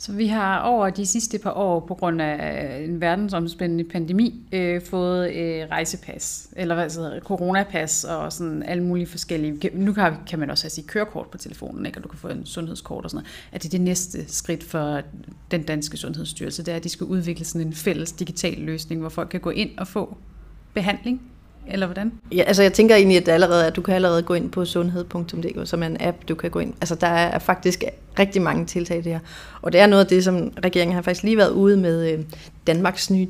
Så 0.02 0.12
vi 0.12 0.26
har 0.26 0.60
over 0.60 0.90
de 0.90 1.06
sidste 1.06 1.38
par 1.38 1.52
år, 1.52 1.80
på 1.80 1.94
grund 1.94 2.22
af 2.22 2.78
øh, 2.80 2.88
en 2.88 3.00
verdensomspændende 3.00 3.84
pandemi, 3.84 4.48
øh, 4.52 4.82
fået 4.82 5.32
øh, 5.34 5.68
rejsepas, 5.70 6.48
eller 6.56 6.74
hvad 6.74 6.90
hedder 6.90 7.20
coronapas, 7.20 8.04
og 8.04 8.32
sådan 8.32 8.62
alle 8.62 8.82
mulige 8.82 9.06
forskellige. 9.06 9.70
Nu 9.72 9.92
kan, 9.92 10.14
kan 10.26 10.38
man 10.38 10.50
også 10.50 10.64
have 10.64 10.70
sit 10.70 10.86
kørekort 10.86 11.26
på 11.26 11.38
telefonen, 11.38 11.86
ikke? 11.86 11.98
og 11.98 12.04
du 12.04 12.08
kan 12.08 12.18
få 12.18 12.28
en 12.28 12.46
sundhedskort 12.46 13.04
og 13.04 13.10
sådan 13.10 13.22
noget. 13.22 13.48
At 13.52 13.62
det 13.62 13.68
er 13.68 13.70
det 13.70 13.80
næste 13.80 14.32
skridt 14.32 14.64
for 14.64 15.00
den 15.50 15.62
danske 15.62 15.96
sundhedsstyrelse, 15.96 16.62
det 16.62 16.72
er, 16.72 16.76
at 16.76 16.84
de 16.84 16.88
skal 16.88 17.06
udvikle 17.06 17.44
sådan 17.44 17.66
en 17.66 17.72
fælles 17.72 18.12
digital 18.12 18.58
løsning, 18.58 19.00
hvor 19.00 19.10
folk 19.10 19.28
kan 19.28 19.40
gå 19.40 19.50
ind 19.50 19.78
og 19.78 19.86
få 19.86 20.16
behandling 20.74 21.31
eller 21.66 21.86
hvordan? 21.86 22.12
Ja, 22.32 22.42
altså 22.42 22.62
jeg 22.62 22.72
tænker 22.72 22.96
egentlig, 22.96 23.16
at, 23.16 23.26
det 23.26 23.32
allerede, 23.32 23.66
at 23.66 23.76
du 23.76 23.82
kan 23.82 23.94
allerede 23.94 24.22
gå 24.22 24.34
ind 24.34 24.50
på 24.50 24.64
sundhed.dk, 24.64 25.68
som 25.68 25.82
er 25.82 25.86
en 25.86 25.96
app, 26.00 26.16
du 26.28 26.34
kan 26.34 26.50
gå 26.50 26.58
ind. 26.58 26.74
Altså 26.80 26.94
der 26.94 27.06
er 27.06 27.38
faktisk 27.38 27.84
rigtig 28.18 28.42
mange 28.42 28.66
tiltag 28.66 29.04
der. 29.04 29.18
Og 29.62 29.72
det 29.72 29.80
er 29.80 29.86
noget 29.86 30.04
af 30.04 30.08
det, 30.08 30.24
som 30.24 30.52
regeringen 30.64 30.94
har 30.94 31.02
faktisk 31.02 31.24
lige 31.24 31.36
været 31.36 31.50
ude 31.50 31.76
med 31.76 32.12
øh, 32.12 32.24
Danmarks 32.66 33.10
nye 33.10 33.28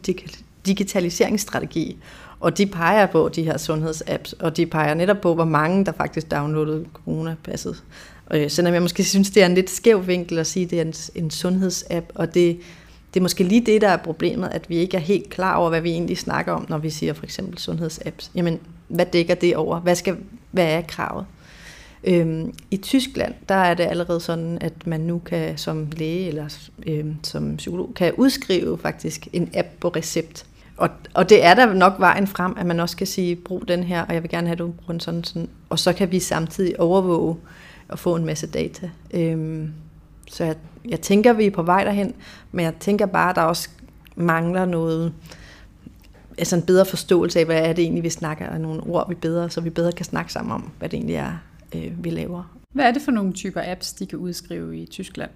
digitaliseringsstrategi. 0.66 1.96
Og 2.40 2.58
de 2.58 2.66
peger 2.66 3.06
på 3.06 3.30
de 3.34 3.42
her 3.42 3.58
sundhedsapps, 3.58 4.32
og 4.32 4.56
de 4.56 4.66
peger 4.66 4.94
netop 4.94 5.20
på, 5.20 5.34
hvor 5.34 5.44
mange 5.44 5.84
der 5.84 5.92
faktisk 5.92 6.30
downloadede 6.30 6.84
coronapasset. 6.92 7.82
Øh, 8.30 8.50
selvom 8.50 8.74
jeg 8.74 8.82
måske 8.82 9.04
synes, 9.04 9.30
det 9.30 9.42
er 9.42 9.46
en 9.46 9.54
lidt 9.54 9.70
skæv 9.70 10.06
vinkel 10.06 10.38
at 10.38 10.46
sige, 10.46 10.64
at 10.64 10.70
det 10.70 10.78
er 10.78 10.84
en, 10.84 10.94
en 11.14 11.30
sundhedsapp, 11.30 12.06
og 12.14 12.34
det 12.34 12.58
det 13.14 13.20
er 13.20 13.22
måske 13.22 13.44
lige 13.44 13.66
det, 13.66 13.80
der 13.80 13.88
er 13.88 13.96
problemet, 13.96 14.48
at 14.48 14.70
vi 14.70 14.76
ikke 14.76 14.96
er 14.96 15.00
helt 15.00 15.30
klar 15.30 15.56
over, 15.56 15.68
hvad 15.68 15.80
vi 15.80 15.90
egentlig 15.90 16.18
snakker 16.18 16.52
om, 16.52 16.66
når 16.68 16.78
vi 16.78 16.90
siger 16.90 17.12
for 17.12 17.24
eksempel 17.24 17.58
sundhedsapps. 17.58 18.30
Jamen, 18.34 18.58
hvad 18.88 19.06
dækker 19.06 19.34
det 19.34 19.56
over? 19.56 19.80
Hvad 19.80 19.94
skal, 19.94 20.16
hvad 20.50 20.66
er 20.66 20.80
kravet? 20.80 21.26
Øhm, 22.04 22.54
I 22.70 22.76
Tyskland, 22.76 23.34
der 23.48 23.54
er 23.54 23.74
det 23.74 23.84
allerede 23.84 24.20
sådan, 24.20 24.58
at 24.60 24.86
man 24.86 25.00
nu 25.00 25.18
kan 25.18 25.58
som 25.58 25.88
læge 25.96 26.28
eller 26.28 26.56
øhm, 26.86 27.16
som 27.22 27.56
psykolog, 27.56 27.92
kan 27.96 28.12
udskrive 28.16 28.78
faktisk 28.78 29.28
en 29.32 29.50
app 29.54 29.68
på 29.80 29.88
recept. 29.88 30.46
Og, 30.76 30.88
og 31.14 31.28
det 31.28 31.44
er 31.44 31.54
der 31.54 31.74
nok 31.74 31.94
vejen 31.98 32.26
frem, 32.26 32.54
at 32.58 32.66
man 32.66 32.80
også 32.80 32.96
kan 32.96 33.06
sige, 33.06 33.36
brug 33.36 33.68
den 33.68 33.82
her, 33.82 34.02
og 34.02 34.14
jeg 34.14 34.22
vil 34.22 34.30
gerne 34.30 34.46
have, 34.46 34.52
at 34.52 34.58
du 34.58 34.66
bruger 34.66 34.92
den 34.92 35.00
sådan, 35.00 35.24
sådan. 35.24 35.48
Og 35.68 35.78
så 35.78 35.92
kan 35.92 36.12
vi 36.12 36.20
samtidig 36.20 36.80
overvåge 36.80 37.36
og 37.88 37.98
få 37.98 38.16
en 38.16 38.24
masse 38.24 38.46
data. 38.46 38.90
Øhm, 39.14 39.72
så 40.32 40.44
jeg, 40.44 40.56
jeg 40.88 41.00
tænker, 41.00 41.32
vi 41.32 41.46
er 41.46 41.50
på 41.50 41.62
vej 41.62 41.84
derhen, 41.84 42.14
men 42.52 42.64
jeg 42.64 42.74
tænker 42.80 43.06
bare, 43.06 43.30
at 43.30 43.36
der 43.36 43.42
også 43.42 43.68
mangler 44.16 44.64
noget, 44.64 45.12
altså 46.38 46.56
en 46.56 46.62
bedre 46.62 46.86
forståelse 46.86 47.38
af, 47.38 47.44
hvad 47.44 47.62
er 47.62 47.72
det 47.72 47.82
egentlig, 47.82 48.04
vi 48.04 48.10
snakker, 48.10 48.48
og 48.48 48.60
nogle 48.60 48.82
ord, 48.82 49.08
vi 49.08 49.14
bedre, 49.14 49.50
så 49.50 49.60
vi 49.60 49.70
bedre 49.70 49.92
kan 49.92 50.04
snakke 50.04 50.32
sammen 50.32 50.52
om, 50.52 50.70
hvad 50.78 50.88
det 50.88 50.96
egentlig 50.96 51.16
er, 51.16 51.32
øh, 51.74 52.04
vi 52.04 52.10
laver. 52.10 52.56
Hvad 52.74 52.84
er 52.84 52.92
det 52.92 53.02
for 53.02 53.10
nogle 53.10 53.32
typer 53.32 53.60
apps, 53.64 53.92
de 53.92 54.06
kan 54.06 54.18
udskrive 54.18 54.76
i 54.76 54.86
Tyskland? 54.86 55.30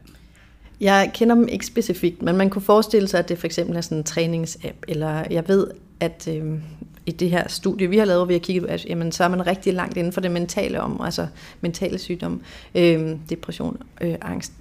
Jeg 0.80 1.10
kender 1.14 1.34
dem 1.34 1.48
ikke 1.48 1.66
specifikt, 1.66 2.22
men 2.22 2.36
man 2.36 2.50
kunne 2.50 2.62
forestille 2.62 3.08
sig, 3.08 3.18
at 3.18 3.28
det 3.28 3.38
for 3.38 3.46
eksempel 3.46 3.76
er 3.76 3.80
sådan 3.80 3.98
en 3.98 4.04
træningsapp, 4.04 4.76
eller 4.88 5.24
jeg 5.30 5.48
ved, 5.48 5.66
at 6.00 6.28
øh, 6.28 6.60
i 7.06 7.10
det 7.10 7.30
her 7.30 7.48
studie, 7.48 7.88
vi 7.88 7.98
har 7.98 8.04
lavet, 8.04 8.18
hvor 8.18 8.26
vi 8.26 8.34
har 8.34 8.40
kigget 8.40 8.64
på, 8.64 8.72
at 8.72 8.84
jamen, 8.84 9.12
så 9.12 9.24
er 9.24 9.28
man 9.28 9.46
rigtig 9.46 9.74
langt 9.74 9.96
inden 9.96 10.12
for 10.12 10.20
det 10.20 10.30
mentale 10.30 10.80
om, 10.80 11.00
altså 11.04 11.26
mentale 11.60 11.98
sygdomme, 11.98 12.40
øh, 12.74 13.16
depression, 13.30 13.82
øh, 14.00 14.14
angst, 14.20 14.52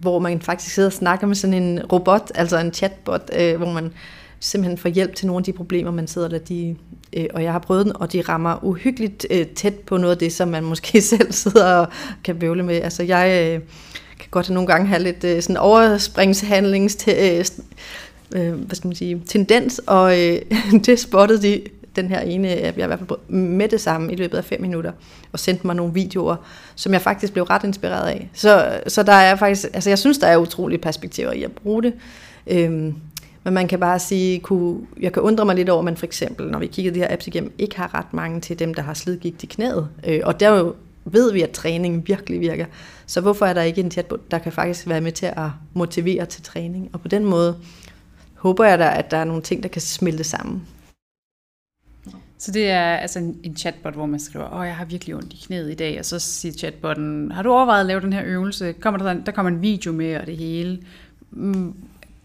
hvor 0.00 0.18
man 0.18 0.40
faktisk 0.40 0.74
sidder 0.74 0.88
og 0.88 0.92
snakker 0.92 1.26
med 1.26 1.34
sådan 1.34 1.62
en 1.62 1.86
robot, 1.92 2.30
altså 2.34 2.58
en 2.58 2.72
chatbot, 2.72 3.30
øh, 3.38 3.56
hvor 3.56 3.72
man 3.72 3.92
simpelthen 4.40 4.78
får 4.78 4.88
hjælp 4.88 5.14
til 5.14 5.26
nogle 5.26 5.40
af 5.40 5.44
de 5.44 5.52
problemer, 5.52 5.90
man 5.90 6.06
sidder 6.06 6.28
der. 6.28 6.38
De, 6.38 6.76
øh, 7.12 7.26
og 7.34 7.42
jeg 7.42 7.52
har 7.52 7.58
prøvet 7.58 7.84
den, 7.84 7.96
og 7.96 8.12
de 8.12 8.20
rammer 8.20 8.64
uhyggeligt 8.64 9.26
øh, 9.30 9.46
tæt 9.46 9.74
på 9.74 9.96
noget 9.96 10.12
af 10.12 10.18
det, 10.18 10.32
som 10.32 10.48
man 10.48 10.64
måske 10.72 11.00
selv 11.00 11.32
sidder 11.32 11.74
og 11.74 11.88
kan 12.24 12.38
bøvle 12.38 12.62
med. 12.62 12.76
Altså 12.82 13.02
jeg 13.02 13.54
øh, 13.54 13.60
kan 14.18 14.28
godt 14.30 14.50
nogle 14.50 14.66
gange 14.66 14.86
have 14.86 15.02
lidt 15.02 15.24
øh, 15.24 15.42
sådan 15.42 15.56
overspringshandlings... 15.56 17.08
Øh, 17.08 17.44
øh, 18.34 18.52
hvad 18.52 18.76
skal 18.76 18.88
man 18.88 18.96
sige, 18.96 19.22
tendens, 19.26 19.80
og 19.86 20.20
øh, 20.20 20.40
det 20.86 21.00
spottede 21.00 21.42
de 21.42 21.62
den 21.96 22.08
her 22.08 22.20
ene 22.20 22.66
app, 22.66 22.78
jeg 22.78 22.84
i 22.84 22.86
hvert 22.86 22.98
fald 22.98 23.28
med 23.28 23.68
det 23.68 23.80
samme 23.80 24.12
i 24.12 24.16
løbet 24.16 24.38
af 24.38 24.44
fem 24.44 24.60
minutter, 24.60 24.92
og 25.32 25.38
sendte 25.38 25.66
mig 25.66 25.76
nogle 25.76 25.94
videoer, 25.94 26.36
som 26.74 26.92
jeg 26.92 27.00
faktisk 27.00 27.32
blev 27.32 27.44
ret 27.44 27.64
inspireret 27.64 28.08
af. 28.08 28.30
Så, 28.32 28.80
så 28.86 29.02
der 29.02 29.12
er 29.12 29.36
faktisk, 29.36 29.68
altså 29.72 29.90
jeg 29.90 29.98
synes, 29.98 30.18
der 30.18 30.26
er 30.26 30.36
utrolige 30.36 30.78
perspektiver 30.78 31.32
i 31.32 31.42
at 31.42 31.52
bruge 31.52 31.82
det. 31.82 31.92
Øhm, 32.46 32.94
men 33.44 33.54
man 33.54 33.68
kan 33.68 33.80
bare 33.80 33.98
sige, 33.98 34.40
kunne, 34.40 34.80
jeg 35.00 35.12
kan 35.12 35.22
undre 35.22 35.44
mig 35.44 35.54
lidt 35.54 35.68
over, 35.68 35.78
at 35.78 35.84
man 35.84 35.96
for 35.96 36.06
eksempel, 36.06 36.50
når 36.50 36.58
vi 36.58 36.66
kigger 36.66 36.92
de 36.92 36.98
her 36.98 37.12
apps 37.12 37.26
igennem, 37.26 37.52
ikke 37.58 37.76
har 37.76 37.94
ret 37.94 38.14
mange 38.14 38.40
til 38.40 38.58
dem, 38.58 38.74
der 38.74 38.82
har 38.82 38.94
slidgigt 38.94 39.42
i 39.42 39.46
knæet. 39.46 39.88
Øh, 40.06 40.20
og 40.24 40.40
der 40.40 40.58
jo 40.58 40.74
ved 41.04 41.32
vi, 41.32 41.42
at 41.42 41.50
træning 41.50 42.08
virkelig 42.08 42.40
virker. 42.40 42.66
Så 43.06 43.20
hvorfor 43.20 43.46
er 43.46 43.52
der 43.52 43.62
ikke 43.62 43.80
en 43.80 43.90
chatbot, 43.90 44.30
der 44.30 44.38
kan 44.38 44.52
faktisk 44.52 44.88
være 44.88 45.00
med 45.00 45.12
til 45.12 45.26
at 45.26 45.48
motivere 45.74 46.26
til 46.26 46.42
træning? 46.42 46.90
Og 46.92 47.00
på 47.00 47.08
den 47.08 47.24
måde 47.24 47.56
håber 48.34 48.64
jeg 48.64 48.78
da, 48.78 48.92
at 48.98 49.10
der 49.10 49.16
er 49.16 49.24
nogle 49.24 49.42
ting, 49.42 49.62
der 49.62 49.68
kan 49.68 49.82
smelte 49.82 50.24
sammen. 50.24 50.62
Så 52.38 52.52
det 52.52 52.70
er 52.70 52.96
altså 52.96 53.18
en, 53.18 53.40
en 53.42 53.56
chatbot, 53.56 53.94
hvor 53.94 54.06
man 54.06 54.20
skriver, 54.20 54.54
åh, 54.60 54.66
jeg 54.66 54.76
har 54.76 54.84
virkelig 54.84 55.14
ondt 55.16 55.32
i 55.32 55.36
knæet 55.46 55.70
i 55.70 55.74
dag, 55.74 55.98
og 55.98 56.04
så 56.04 56.18
siger 56.18 56.52
chatbotten, 56.52 57.32
har 57.32 57.42
du 57.42 57.52
overvejet 57.52 57.80
at 57.80 57.86
lave 57.86 58.00
den 58.00 58.12
her 58.12 58.22
øvelse? 58.24 58.72
Kommer 58.72 58.98
der, 58.98 59.14
der 59.26 59.32
kommer 59.32 59.50
en 59.50 59.62
video 59.62 59.92
med 59.92 60.16
og 60.16 60.26
det 60.26 60.36
hele. 60.36 60.78
Mm, 61.30 61.74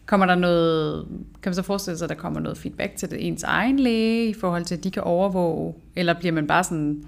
kommer 0.06 0.26
der 0.26 0.36
noget, 0.36 1.06
kan 1.44 1.50
man 1.50 1.56
så 1.56 1.62
forestille 1.62 1.98
sig, 1.98 2.06
at 2.06 2.10
der 2.10 2.16
kommer 2.16 2.40
noget 2.40 2.58
feedback 2.58 2.96
til 2.96 3.12
det, 3.12 3.28
ens 3.28 3.44
egen 3.44 3.80
læge, 3.80 4.30
i 4.30 4.34
forhold 4.34 4.66
til, 4.66 4.76
at 4.76 4.84
de 4.84 4.92
kan 4.92 5.04
overvåge, 5.04 5.74
eller 5.96 6.14
bliver 6.14 6.34
man 6.34 6.48
bare 6.48 6.64
sådan, 6.64 7.04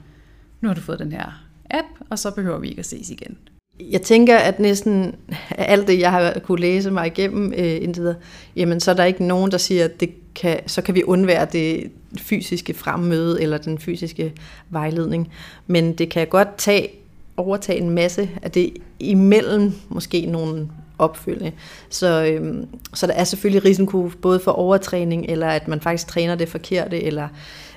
nu 0.61 0.67
har 0.67 0.75
du 0.75 0.81
fået 0.81 0.99
den 0.99 1.11
her 1.11 1.45
app, 1.69 1.87
og 2.09 2.19
så 2.19 2.31
behøver 2.31 2.59
vi 2.59 2.69
ikke 2.69 2.79
at 2.79 2.85
ses 2.85 3.09
igen? 3.09 3.37
Jeg 3.79 4.01
tænker, 4.01 4.37
at 4.37 4.59
næsten 4.59 5.15
alt 5.49 5.87
det, 5.87 5.99
jeg 5.99 6.11
har 6.11 6.33
kunne 6.43 6.61
læse 6.61 6.91
mig 6.91 7.07
igennem 7.07 7.53
øh, 7.57 7.83
indtil 7.83 8.01
videre, 8.01 8.15
jamen 8.55 8.79
så 8.79 8.91
er 8.91 8.95
der 8.95 9.03
ikke 9.03 9.23
nogen, 9.23 9.51
der 9.51 9.57
siger, 9.57 9.85
at 9.85 9.99
det 9.99 10.09
kan, 10.35 10.59
så 10.67 10.81
kan 10.81 10.95
vi 10.95 11.03
undvære 11.03 11.47
det 11.51 11.91
fysiske 12.19 12.73
fremmøde 12.73 13.41
eller 13.41 13.57
den 13.57 13.79
fysiske 13.79 14.33
vejledning. 14.69 15.31
Men 15.67 15.93
det 15.93 16.09
kan 16.09 16.27
godt 16.27 16.57
tage, 16.57 16.89
overtage 17.37 17.79
en 17.79 17.89
masse 17.89 18.29
af 18.41 18.51
det 18.51 18.73
imellem 18.99 19.71
måske 19.89 20.25
nogle 20.25 20.69
opfølgende. 20.97 21.51
Så, 21.89 22.25
øhm, 22.25 22.67
så 22.93 23.07
der 23.07 23.13
er 23.13 23.23
selvfølgelig 23.23 23.65
risiko 23.65 24.11
både 24.21 24.39
for 24.39 24.51
overtræning, 24.51 25.25
eller 25.25 25.47
at 25.47 25.67
man 25.67 25.81
faktisk 25.81 26.07
træner 26.07 26.35
det 26.35 26.49
forkerte, 26.49 27.03
eller 27.03 27.27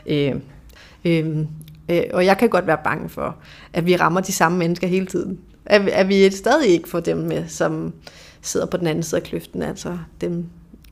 øh, 0.06 0.34
øh, 1.04 1.38
øh, 1.88 2.02
og 2.12 2.24
jeg 2.24 2.38
kan 2.38 2.48
godt 2.48 2.66
være 2.66 2.78
bange 2.84 3.08
for, 3.08 3.36
at 3.72 3.86
vi 3.86 3.96
rammer 3.96 4.20
de 4.20 4.32
samme 4.32 4.58
mennesker 4.58 4.86
hele 4.86 5.06
tiden. 5.06 5.38
At, 5.66 5.88
at 5.88 6.08
vi 6.08 6.30
stadig 6.30 6.68
ikke 6.68 6.88
får 6.88 7.00
dem 7.00 7.16
med, 7.16 7.48
som 7.48 7.92
sidder 8.42 8.66
på 8.66 8.76
den 8.76 8.86
anden 8.86 9.02
side 9.02 9.20
af 9.20 9.26
kløften, 9.26 9.62
altså 9.62 9.98
dem, 10.20 10.46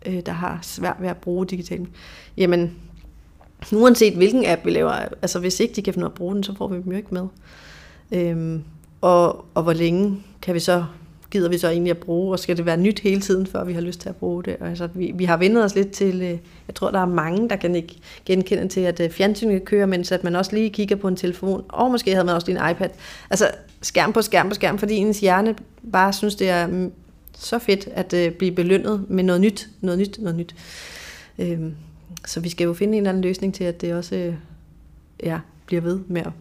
øh, 0.07 0.21
der 0.27 0.33
har 0.33 0.59
svært 0.63 0.97
ved 1.01 1.09
at 1.09 1.17
bruge 1.17 1.47
digitalt. 1.47 1.89
Jamen, 2.37 2.75
uanset 3.73 4.15
hvilken 4.15 4.47
app 4.47 4.65
vi 4.65 4.71
laver, 4.71 4.93
altså 5.23 5.39
hvis 5.39 5.61
ikke 5.61 5.75
de 5.75 5.83
kan 5.83 5.95
finde 5.95 6.07
at 6.07 6.15
bruge 6.15 6.35
den, 6.35 6.43
så 6.43 6.55
får 6.55 6.69
vi 6.69 6.77
dem 6.77 6.91
jo 6.91 6.97
ikke 6.97 7.15
med. 7.15 7.27
Øhm, 8.13 8.65
og, 9.01 9.45
og 9.55 9.63
hvor 9.63 9.73
længe 9.73 10.23
kan 10.43 10.55
vi 10.55 10.61
så 10.61 10.85
gider 11.31 11.49
vi 11.49 11.59
så 11.59 11.69
egentlig 11.69 11.91
at 11.91 11.99
bruge, 11.99 12.33
og 12.33 12.39
skal 12.39 12.57
det 12.57 12.67
være 12.67 12.77
nyt 12.77 13.01
hele 13.01 13.21
tiden, 13.21 13.47
før 13.47 13.65
vi 13.65 13.73
har 13.73 13.81
lyst 13.81 14.01
til 14.01 14.09
at 14.09 14.17
bruge 14.17 14.45
det. 14.45 14.57
Og 14.61 14.69
altså, 14.69 14.89
vi, 14.95 15.13
vi 15.15 15.25
har 15.25 15.37
vendet 15.37 15.65
os 15.65 15.75
lidt 15.75 15.91
til, 15.91 16.15
øh, 16.23 16.39
jeg 16.69 16.75
tror, 16.75 16.91
der 16.91 17.01
er 17.01 17.07
mange, 17.07 17.49
der 17.49 17.57
kan 17.57 17.75
ikke 17.75 17.99
genkende 18.27 18.69
til, 18.69 18.81
at 18.81 19.01
øh, 19.01 19.11
fjernsynet 19.11 19.65
kører, 19.65 19.87
mens 19.87 20.13
at 20.13 20.25
man 20.25 20.37
også 20.37 20.53
lige 20.55 20.71
kigger 20.71 20.97
på 20.97 21.09
en 21.09 21.17
telefon, 21.17 21.65
og 21.69 21.91
måske 21.91 22.11
havde 22.11 22.25
man 22.25 22.35
også 22.35 22.47
lige 22.47 22.65
en 22.65 22.71
iPad. 22.71 22.89
Altså 23.31 23.51
skærm 23.83 24.13
på 24.13 24.23
skærm 24.23 24.49
på 24.49 24.55
skærm, 24.55 24.79
fordi 24.79 24.95
ens 24.95 25.21
hjerne 25.21 25.55
bare 25.93 26.13
synes, 26.13 26.35
det 26.35 26.49
er 26.49 26.67
mm, 26.67 26.93
så 27.39 27.59
fedt 27.59 27.89
at 27.93 28.13
øh, 28.13 28.33
blive 28.33 28.53
belønnet 28.53 29.05
med 29.09 29.25
noget 29.25 29.41
nyt, 29.41 29.69
noget 29.81 29.99
nyt, 29.99 30.19
noget 30.19 30.37
nyt. 30.37 30.55
Øhm, 31.39 31.75
så 32.27 32.41
vi 32.41 32.49
skal 32.49 32.65
jo 32.65 32.75
finde 32.75 32.93
en 32.93 33.03
eller 33.03 33.11
anden 33.11 33.23
løsning 33.23 33.55
til, 33.55 33.65
at 33.65 33.81
det 33.81 33.95
også 33.95 34.15
øh, 34.17 34.35
ja, 35.23 35.39
bliver 35.67 35.83
ved 35.83 36.01
med 36.09 36.21
at 36.21 36.33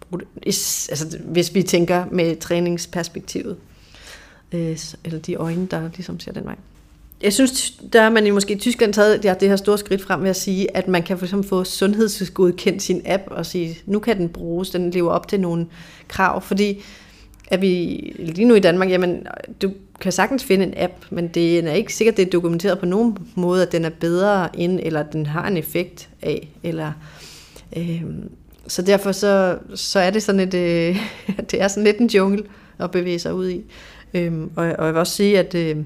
bruge 0.00 0.20
det. 0.20 0.28
Altså, 0.46 1.18
hvis 1.24 1.54
vi 1.54 1.62
tænker 1.62 2.04
med 2.10 2.36
træningsperspektivet 2.36 3.56
øh, 4.52 4.78
eller 5.04 5.18
de 5.18 5.34
øjne, 5.34 5.66
der 5.66 5.90
ligesom 5.94 6.20
ser 6.20 6.32
den 6.32 6.44
vej. 6.44 6.56
Jeg 7.22 7.32
synes, 7.32 7.70
der 7.92 8.02
har 8.02 8.10
man 8.10 8.26
i 8.26 8.30
måske 8.30 8.54
i 8.54 8.58
Tyskland 8.58 8.92
taget 8.92 9.24
ja, 9.24 9.34
det 9.40 9.48
her 9.48 9.56
store 9.56 9.78
skridt 9.78 10.02
frem 10.02 10.22
ved 10.22 10.30
at 10.30 10.36
sige, 10.36 10.76
at 10.76 10.88
man 10.88 11.02
kan 11.02 11.18
for 11.18 11.26
eksempel 11.26 11.48
få 11.48 11.64
sundhedsgodkendt 11.64 12.82
sin 12.82 13.02
app 13.04 13.22
og 13.26 13.46
sige, 13.46 13.78
nu 13.86 13.98
kan 13.98 14.18
den 14.18 14.28
bruges, 14.28 14.70
den 14.70 14.90
lever 14.90 15.10
op 15.10 15.28
til 15.28 15.40
nogle 15.40 15.66
krav, 16.08 16.42
fordi 16.42 16.82
at 17.52 17.62
vi 17.62 17.68
lige 18.18 18.44
nu 18.44 18.54
i 18.54 18.60
Danmark, 18.60 18.90
jamen, 18.90 19.26
du 19.62 19.72
kan 20.00 20.12
sagtens 20.12 20.44
finde 20.44 20.64
en 20.64 20.74
app, 20.76 20.92
men 21.10 21.28
det 21.28 21.58
er 21.58 21.72
ikke 21.72 21.94
sikkert, 21.94 22.16
det 22.16 22.26
er 22.26 22.30
dokumenteret 22.30 22.78
på 22.78 22.86
nogen 22.86 23.18
måde, 23.34 23.62
at 23.62 23.72
den 23.72 23.84
er 23.84 23.90
bedre 23.90 24.60
end, 24.60 24.80
eller 24.82 25.00
at 25.00 25.12
den 25.12 25.26
har 25.26 25.46
en 25.46 25.56
effekt 25.56 26.08
af, 26.22 26.48
eller 26.62 26.92
øh, 27.76 28.02
så 28.66 28.82
derfor 28.82 29.12
så, 29.12 29.58
så 29.74 29.98
er 29.98 30.10
det 30.10 30.22
sådan 30.22 30.40
et, 30.40 30.54
øh, 30.54 30.96
det 31.50 31.62
er 31.62 31.68
sådan 31.68 31.84
lidt 31.84 31.98
en 31.98 32.06
jungle 32.06 32.44
at 32.78 32.90
bevæge 32.90 33.18
sig 33.18 33.34
ud 33.34 33.48
i. 33.48 33.64
Øhm, 34.14 34.50
og, 34.56 34.64
og 34.78 34.86
jeg 34.86 34.94
vil 34.94 35.00
også 35.00 35.16
sige, 35.16 35.38
at 35.38 35.54
øh, 35.54 35.76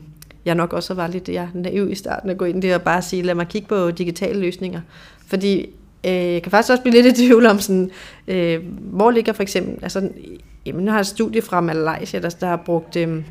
jeg 0.44 0.54
nok 0.54 0.72
også 0.72 0.94
var 0.94 1.06
lidt 1.06 1.28
ja, 1.28 1.48
naiv 1.54 1.90
i 1.90 1.94
starten 1.94 2.30
at 2.30 2.38
gå 2.38 2.44
ind 2.44 2.62
der 2.62 2.74
og 2.74 2.82
bare 2.82 3.02
sige, 3.02 3.22
lad 3.22 3.34
mig 3.34 3.48
kigge 3.48 3.68
på 3.68 3.90
digitale 3.90 4.40
løsninger. 4.40 4.80
Fordi 5.26 5.60
øh, 6.06 6.12
jeg 6.12 6.42
kan 6.42 6.50
faktisk 6.50 6.70
også 6.70 6.82
blive 6.82 7.02
lidt 7.02 7.18
i 7.18 7.26
tvivl 7.26 7.46
om, 7.46 7.58
sådan, 7.58 7.90
øh, 8.28 8.60
hvor 8.80 9.10
ligger 9.10 9.32
for 9.32 9.42
eksempel, 9.42 9.78
altså, 9.82 10.08
jamen, 10.66 10.84
nu 10.84 10.90
har 10.90 10.98
jeg 10.98 11.00
et 11.00 11.06
studie 11.06 11.42
fra 11.42 11.60
Malaysia, 11.60 12.20
der, 12.20 12.28
der 12.28 12.46
har 12.46 12.62
brugt 12.66 12.96
øh, 12.96 13.22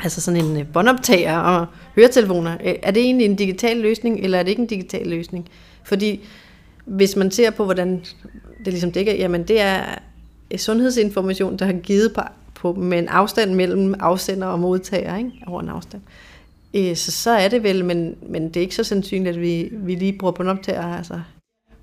altså 0.00 0.20
sådan 0.20 0.44
en 0.44 0.56
øh, 0.56 0.66
båndoptager 0.72 1.38
og 1.38 1.66
høretelefoner. 1.96 2.56
Øh, 2.64 2.74
er 2.82 2.90
det 2.90 3.02
egentlig 3.02 3.24
en 3.24 3.36
digital 3.36 3.76
løsning, 3.76 4.20
eller 4.20 4.38
er 4.38 4.42
det 4.42 4.50
ikke 4.50 4.62
en 4.62 4.68
digital 4.68 5.06
løsning? 5.06 5.48
Fordi 5.84 6.20
hvis 6.84 7.16
man 7.16 7.30
ser 7.30 7.50
på, 7.50 7.64
hvordan 7.64 8.04
det 8.64 8.72
ligesom 8.72 8.92
dækker, 8.92 9.12
jamen 9.12 9.48
det 9.48 9.60
er 9.60 9.84
sundhedsinformation, 10.56 11.56
der 11.56 11.64
har 11.64 11.72
givet 11.72 12.12
på 12.14 12.20
på, 12.62 12.72
med 12.72 12.98
en 12.98 13.08
afstand 13.08 13.54
mellem 13.54 13.94
afsender 14.00 14.46
og 14.46 14.60
modtager, 14.60 15.16
ikke? 15.16 15.30
over 15.46 15.60
en 15.60 15.68
afstand. 15.68 16.02
Øh, 16.74 16.96
så, 16.96 17.10
så 17.10 17.30
er 17.30 17.48
det 17.48 17.62
vel, 17.62 17.84
men, 17.84 18.14
men 18.28 18.48
det 18.48 18.56
er 18.56 18.60
ikke 18.60 18.74
så 18.74 18.84
sandsynligt, 18.84 19.36
at 19.36 19.40
vi, 19.40 19.68
vi 19.72 19.94
lige 19.94 20.18
bruger 20.18 20.32
på 20.32 20.42
en 20.42 20.48
optager. 20.48 20.96
Altså. 20.96 21.20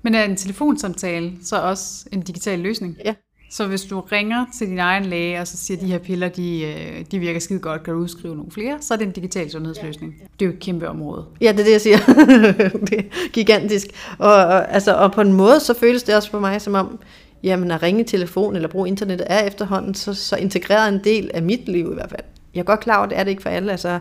Men 0.02 0.14
er 0.14 0.24
en 0.24 0.36
telefonsamtale 0.36 1.32
så 1.42 1.56
også 1.62 2.08
en 2.12 2.20
digital 2.20 2.58
løsning? 2.58 2.96
Ja. 3.04 3.14
Så 3.52 3.66
hvis 3.66 3.82
du 3.82 4.00
ringer 4.00 4.46
til 4.58 4.66
din 4.66 4.78
egen 4.78 5.04
læge, 5.04 5.40
og 5.40 5.46
så 5.46 5.56
siger, 5.56 5.78
at 5.78 5.82
de 5.82 5.86
her 5.86 5.98
piller, 5.98 6.28
de, 6.28 6.62
øh, 6.62 7.04
de 7.10 7.18
virker 7.18 7.40
skide 7.40 7.58
godt, 7.58 7.82
kan 7.82 7.94
du 7.94 8.00
udskrive 8.00 8.36
nogle 8.36 8.50
flere, 8.50 8.78
så 8.80 8.94
er 8.94 8.98
det 8.98 9.06
en 9.06 9.12
digital 9.12 9.50
sundhedsløsning. 9.50 10.14
Ja. 10.20 10.24
Det 10.40 10.44
er 10.44 10.46
jo 10.46 10.52
et 10.52 10.60
kæmpe 10.60 10.88
område. 10.88 11.24
Ja, 11.40 11.52
det 11.52 11.60
er 11.60 11.64
det, 11.64 11.72
jeg 11.72 11.80
siger. 11.80 11.98
det 12.90 12.98
er 12.98 13.30
gigantisk. 13.32 13.86
Og, 14.18 14.32
og, 14.32 14.72
altså, 14.74 14.94
og 14.94 15.12
på 15.12 15.20
en 15.20 15.32
måde, 15.32 15.60
så 15.60 15.74
føles 15.74 16.02
det 16.02 16.14
også 16.14 16.30
for 16.30 16.40
mig 16.40 16.60
som 16.60 16.74
om, 16.74 16.98
jamen 17.42 17.70
at 17.70 17.82
ringe 17.82 18.00
i 18.00 18.04
telefon 18.04 18.56
eller 18.56 18.68
bruge 18.68 18.88
internettet 18.88 19.26
er 19.30 19.46
efterhånden 19.46 19.94
så, 19.94 20.14
så 20.14 20.36
integreret 20.36 20.88
en 20.88 21.00
del 21.04 21.30
af 21.34 21.42
mit 21.42 21.68
liv 21.68 21.90
i 21.90 21.94
hvert 21.94 22.10
fald. 22.10 22.24
Jeg 22.54 22.60
er 22.60 22.64
godt 22.64 22.80
klar 22.80 22.96
over, 22.96 23.04
at 23.04 23.10
det 23.10 23.18
er 23.18 23.24
det 23.24 23.30
ikke 23.30 23.42
for 23.42 23.50
alle. 23.50 23.70
Altså, 23.70 23.98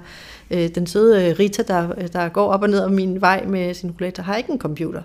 øh, 0.51 0.69
den 0.75 0.87
søde 0.87 1.29
øh, 1.29 1.35
Rita, 1.39 1.63
der, 1.63 1.93
der 1.93 2.29
går 2.29 2.47
op 2.47 2.61
og 2.61 2.69
ned 2.69 2.83
af 2.83 2.89
min 2.89 3.21
vej 3.21 3.45
med 3.45 3.73
sin 3.73 3.91
rollator, 3.91 4.23
har 4.23 4.35
ikke 4.35 4.51
en 4.51 4.59
computer. 4.59 5.01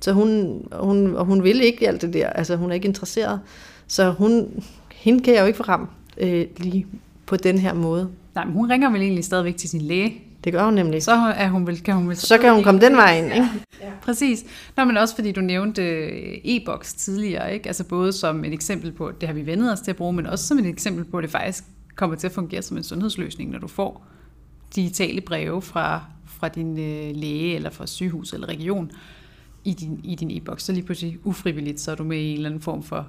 Så 0.00 0.12
hun, 0.12 0.62
hun, 0.72 1.16
og 1.16 1.24
hun 1.24 1.44
vil 1.44 1.60
ikke 1.60 1.88
alt 1.88 2.02
det 2.02 2.14
der, 2.14 2.26
altså 2.26 2.56
hun 2.56 2.70
er 2.70 2.74
ikke 2.74 2.88
interesseret. 2.88 3.40
Så 3.86 4.10
hun, 4.10 4.62
hende 4.92 5.22
kan 5.24 5.34
jeg 5.34 5.40
jo 5.40 5.46
ikke 5.46 5.56
få 5.56 5.62
ramt 5.62 5.90
øh, 6.16 6.46
lige 6.56 6.86
på 7.26 7.36
den 7.36 7.58
her 7.58 7.74
måde. 7.74 8.08
Nej, 8.34 8.44
men 8.44 8.54
hun 8.54 8.70
ringer 8.70 8.90
vel 8.90 9.00
egentlig 9.00 9.24
stadigvæk 9.24 9.56
til 9.56 9.68
sin 9.68 9.80
læge. 9.80 10.22
Det 10.44 10.52
gør 10.52 10.64
hun 10.64 10.74
nemlig. 10.74 11.02
Så 11.02 11.12
er 11.12 11.48
hun 11.48 11.66
vel, 11.66 11.82
kan 11.82 11.94
hun 11.94 12.08
vel... 12.08 12.16
Så 12.16 12.38
kan 12.38 12.54
hun 12.54 12.62
komme 12.64 12.80
den 12.80 12.96
vej 12.96 13.18
ind, 13.18 13.26
ikke? 13.26 13.46
Ja. 13.80 13.90
Præcis. 14.02 14.44
Nå, 14.76 14.84
men 14.84 14.96
også 14.96 15.14
fordi 15.14 15.32
du 15.32 15.40
nævnte 15.40 15.82
øh, 15.82 16.38
e-boks 16.44 16.94
tidligere, 16.94 17.54
ikke? 17.54 17.66
Altså 17.66 17.84
både 17.84 18.12
som 18.12 18.44
et 18.44 18.52
eksempel 18.52 18.92
på, 18.92 19.12
det 19.20 19.28
har 19.28 19.34
vi 19.34 19.46
vendet 19.46 19.72
os 19.72 19.80
til 19.80 19.90
at 19.90 19.96
bruge, 19.96 20.12
men 20.12 20.26
også 20.26 20.46
som 20.46 20.58
et 20.58 20.66
eksempel 20.66 21.04
på, 21.04 21.18
at 21.18 21.22
det 21.22 21.30
faktisk 21.30 21.64
kommer 21.94 22.16
til 22.16 22.26
at 22.26 22.32
fungere 22.32 22.62
som 22.62 22.76
en 22.76 22.82
sundhedsløsning, 22.82 23.50
når 23.50 23.58
du 23.58 23.68
får 23.68 24.06
digitale 24.74 25.20
breve 25.20 25.62
fra, 25.62 26.02
fra 26.26 26.48
din 26.48 26.78
øh, 26.78 27.16
læge 27.16 27.54
eller 27.54 27.70
fra 27.70 27.86
sygehus 27.86 28.32
eller 28.32 28.48
region 28.48 28.90
i 29.68 29.72
din, 29.72 30.00
i 30.04 30.14
din 30.14 30.30
e-boks. 30.30 30.62
Så 30.62 30.72
lige 30.72 30.84
pludselig 30.84 31.18
ufrivilligt, 31.24 31.80
så 31.80 31.90
er 31.90 31.94
du 31.94 32.04
med 32.04 32.18
i 32.18 32.30
en 32.30 32.36
eller 32.36 32.48
anden 32.48 32.60
form 32.60 32.82
for 32.82 33.06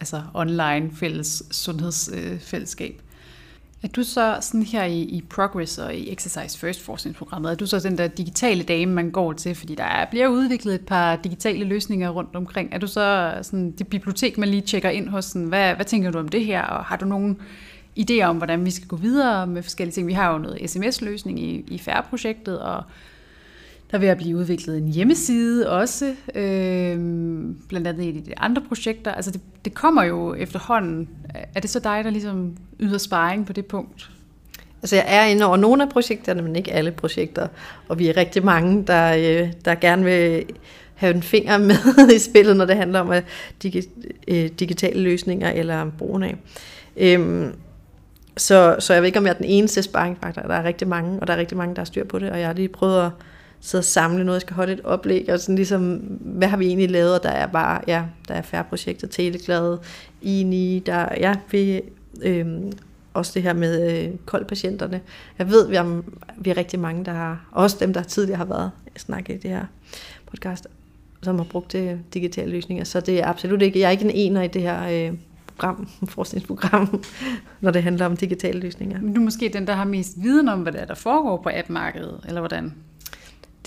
altså 0.00 0.22
online 0.34 0.90
fælles 0.94 1.42
sundhedsfællesskab. 1.50 2.94
Øh, 2.94 3.02
er 3.82 3.88
du 3.88 4.02
så 4.02 4.38
sådan 4.40 4.62
her 4.62 4.84
i, 4.84 5.00
i 5.00 5.24
Progress 5.30 5.78
og 5.78 5.94
i 5.94 6.12
Exercise 6.12 6.58
First 6.58 6.82
forskningsprogrammet, 6.82 7.50
er 7.50 7.54
du 7.54 7.66
så 7.66 7.78
den 7.78 7.98
der 7.98 8.06
digitale 8.06 8.62
dame, 8.62 8.92
man 8.92 9.10
går 9.10 9.32
til, 9.32 9.54
fordi 9.54 9.74
der 9.74 9.84
er, 9.84 10.06
bliver 10.10 10.28
udviklet 10.28 10.74
et 10.74 10.86
par 10.86 11.16
digitale 11.16 11.64
løsninger 11.64 12.10
rundt 12.10 12.36
omkring. 12.36 12.68
Er 12.72 12.78
du 12.78 12.86
så 12.86 13.38
sådan 13.42 13.70
det 13.70 13.86
bibliotek, 13.86 14.38
man 14.38 14.48
lige 14.48 14.62
tjekker 14.62 14.90
ind 14.90 15.08
hos, 15.08 15.24
sådan, 15.24 15.48
hvad, 15.48 15.74
hvad 15.74 15.84
tænker 15.84 16.10
du 16.10 16.18
om 16.18 16.28
det 16.28 16.44
her, 16.44 16.62
og 16.62 16.84
har 16.84 16.96
du 16.96 17.06
nogen 17.06 17.38
idéer 18.00 18.22
om, 18.22 18.36
hvordan 18.36 18.64
vi 18.64 18.70
skal 18.70 18.88
gå 18.88 18.96
videre 18.96 19.46
med 19.46 19.62
forskellige 19.62 19.94
ting? 19.94 20.06
Vi 20.06 20.12
har 20.12 20.32
jo 20.32 20.38
noget 20.38 20.70
sms-løsning 20.70 21.40
i, 21.40 21.64
i 21.68 21.78
Færre-projektet, 21.78 22.60
og 22.60 22.82
der 23.90 23.98
vil 23.98 24.16
blive 24.16 24.36
udviklet 24.36 24.78
en 24.78 24.88
hjemmeside 24.88 25.70
også, 25.70 26.14
øh, 26.34 26.96
blandt 27.68 27.86
andet 27.86 28.04
i 28.04 28.20
de 28.20 28.38
andre 28.38 28.62
projekter. 28.68 29.12
Altså 29.12 29.30
det, 29.30 29.40
det 29.64 29.74
kommer 29.74 30.04
jo 30.04 30.34
efterhånden. 30.34 31.08
Er 31.54 31.60
det 31.60 31.70
så 31.70 31.80
dig, 31.80 32.04
der 32.04 32.10
ligesom 32.10 32.56
yder 32.80 32.98
sparring 32.98 33.46
på 33.46 33.52
det 33.52 33.66
punkt? 33.66 34.10
Altså 34.82 34.96
jeg 34.96 35.04
er 35.08 35.24
inde 35.24 35.44
over 35.44 35.56
nogle 35.56 35.82
af 35.82 35.88
projekterne, 35.88 36.42
men 36.42 36.56
ikke 36.56 36.72
alle 36.72 36.90
projekter. 36.90 37.48
Og 37.88 37.98
vi 37.98 38.08
er 38.08 38.16
rigtig 38.16 38.44
mange, 38.44 38.84
der, 38.86 39.14
øh, 39.14 39.52
der 39.64 39.74
gerne 39.74 40.04
vil 40.04 40.44
have 40.94 41.14
en 41.14 41.22
finger 41.22 41.58
med 41.98 42.10
i 42.14 42.18
spillet, 42.18 42.56
når 42.56 42.64
det 42.64 42.76
handler 42.76 43.00
om 43.00 43.12
øh, 43.12 43.22
digitale 44.58 45.00
løsninger 45.00 45.50
eller 45.50 45.90
brugen 45.98 46.22
af. 46.22 46.36
Øhm, 46.96 47.52
så, 48.36 48.76
så 48.78 48.92
jeg 48.92 49.02
ved 49.02 49.06
ikke, 49.06 49.18
om 49.18 49.26
jeg 49.26 49.32
er 49.32 49.36
den 49.36 49.46
eneste 49.46 49.82
sparringfaktor. 49.82 50.42
Der 50.42 50.54
er 50.54 50.64
rigtig 50.64 50.88
mange, 50.88 51.20
og 51.20 51.26
der 51.26 51.32
er 51.32 51.36
rigtig 51.36 51.56
mange, 51.56 51.74
der 51.74 51.80
har 51.80 51.84
styr 51.84 52.04
på 52.04 52.18
det. 52.18 52.30
Og 52.30 52.38
jeg 52.38 52.46
har 52.46 52.54
lige 52.54 52.68
prøvet 52.68 53.06
at 53.06 53.10
sidde 53.60 53.80
og 53.80 53.84
samle 53.84 54.24
noget, 54.24 54.36
jeg 54.36 54.40
skal 54.40 54.56
holde 54.56 54.72
et 54.72 54.80
oplæg, 54.84 55.30
og 55.32 55.40
sådan 55.40 55.54
ligesom, 55.54 55.94
hvad 56.20 56.48
har 56.48 56.56
vi 56.56 56.66
egentlig 56.66 56.90
lavet, 56.90 57.14
og 57.14 57.22
der 57.22 57.30
er 57.30 57.46
bare, 57.46 57.80
ja, 57.86 58.02
der 58.28 58.34
er 58.34 58.42
færre 58.42 58.64
projekter, 58.64 59.06
Teleglade, 59.06 59.80
INI, 60.22 60.76
e 60.76 60.80
der, 60.80 61.08
ja, 61.16 61.34
vi, 61.50 61.80
øhm, 62.22 62.72
også 63.14 63.32
det 63.34 63.42
her 63.42 63.52
med 63.52 64.04
øh, 64.04 64.10
koldpatienterne. 64.26 65.00
Jeg 65.38 65.50
ved, 65.50 65.68
vi 65.68 65.76
er, 65.76 66.02
vi 66.38 66.50
er 66.50 66.56
rigtig 66.56 66.80
mange, 66.80 67.04
der 67.04 67.12
har, 67.12 67.48
også 67.52 67.76
dem, 67.80 67.92
der 67.92 68.02
tidligere 68.02 68.38
har 68.38 68.44
været 68.44 68.70
snakket 68.96 69.34
i 69.34 69.38
det 69.38 69.50
her 69.50 69.64
podcast, 70.30 70.66
som 71.22 71.36
har 71.36 71.44
brugt 71.44 71.72
det, 71.72 72.00
digitale 72.14 72.50
løsninger. 72.50 72.84
Så 72.84 73.00
det 73.00 73.20
er 73.20 73.26
absolut 73.26 73.62
ikke, 73.62 73.80
jeg 73.80 73.86
er 73.86 73.90
ikke 73.90 74.04
en 74.04 74.10
ener 74.10 74.42
i 74.42 74.48
det 74.48 74.62
her 74.62 75.08
øh, 75.10 75.18
program, 75.46 75.88
forskningsprogram, 76.08 77.04
når 77.60 77.70
det 77.70 77.82
handler 77.82 78.06
om 78.06 78.16
digitale 78.16 78.60
løsninger. 78.60 79.00
Men 79.00 79.14
du 79.14 79.20
er 79.20 79.24
måske 79.24 79.50
den, 79.52 79.66
der 79.66 79.72
har 79.72 79.84
mest 79.84 80.22
viden 80.22 80.48
om, 80.48 80.60
hvad 80.60 80.72
der, 80.72 80.78
er, 80.78 80.86
der 80.86 80.94
foregår 80.94 81.36
på 81.42 81.50
app-markedet, 81.52 82.20
eller 82.28 82.40
hvordan? 82.40 82.74